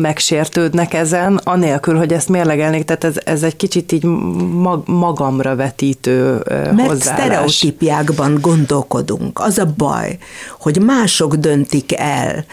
[0.00, 4.04] megsértődnek ezen, anélkül, hogy ezt mérlegelnék, tehát ez, ez egy kicsit így
[4.52, 7.02] mag, magamra vetítő Mert hozzáállás.
[7.02, 9.38] sztereotípiákban gondolkodunk.
[9.38, 10.18] Az a baj,
[10.58, 12.44] hogy mások döntik el,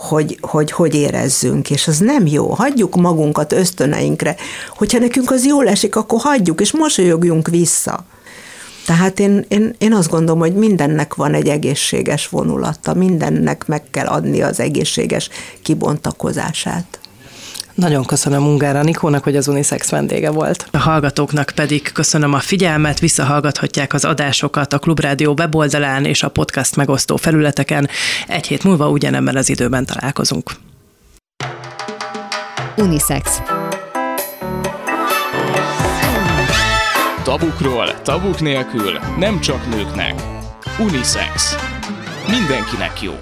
[0.00, 2.48] hogy, hogy hogy érezzünk, és az nem jó.
[2.48, 4.36] Hagyjuk magunkat ösztöneinkre.
[4.76, 8.04] Hogyha nekünk az jól esik, akkor hagyjuk, és mosolyogjunk vissza.
[8.86, 14.06] Tehát én, én, én azt gondolom, hogy mindennek van egy egészséges vonulata, mindennek meg kell
[14.06, 15.28] adni az egészséges
[15.62, 16.99] kibontakozását.
[17.74, 20.66] Nagyon köszönöm Ungára Nikónak, hogy az Unisex vendége volt.
[20.70, 26.76] A hallgatóknak pedig köszönöm a figyelmet, visszahallgathatják az adásokat a Klubrádió weboldalán és a podcast
[26.76, 27.88] megosztó felületeken.
[28.26, 30.50] Egy hét múlva ugyanebben az időben találkozunk.
[32.76, 33.40] Unisex.
[37.22, 40.22] Tabukról, tabuk nélkül, nem csak nőknek.
[40.78, 41.56] Unisex.
[42.28, 43.14] Mindenkinek jó.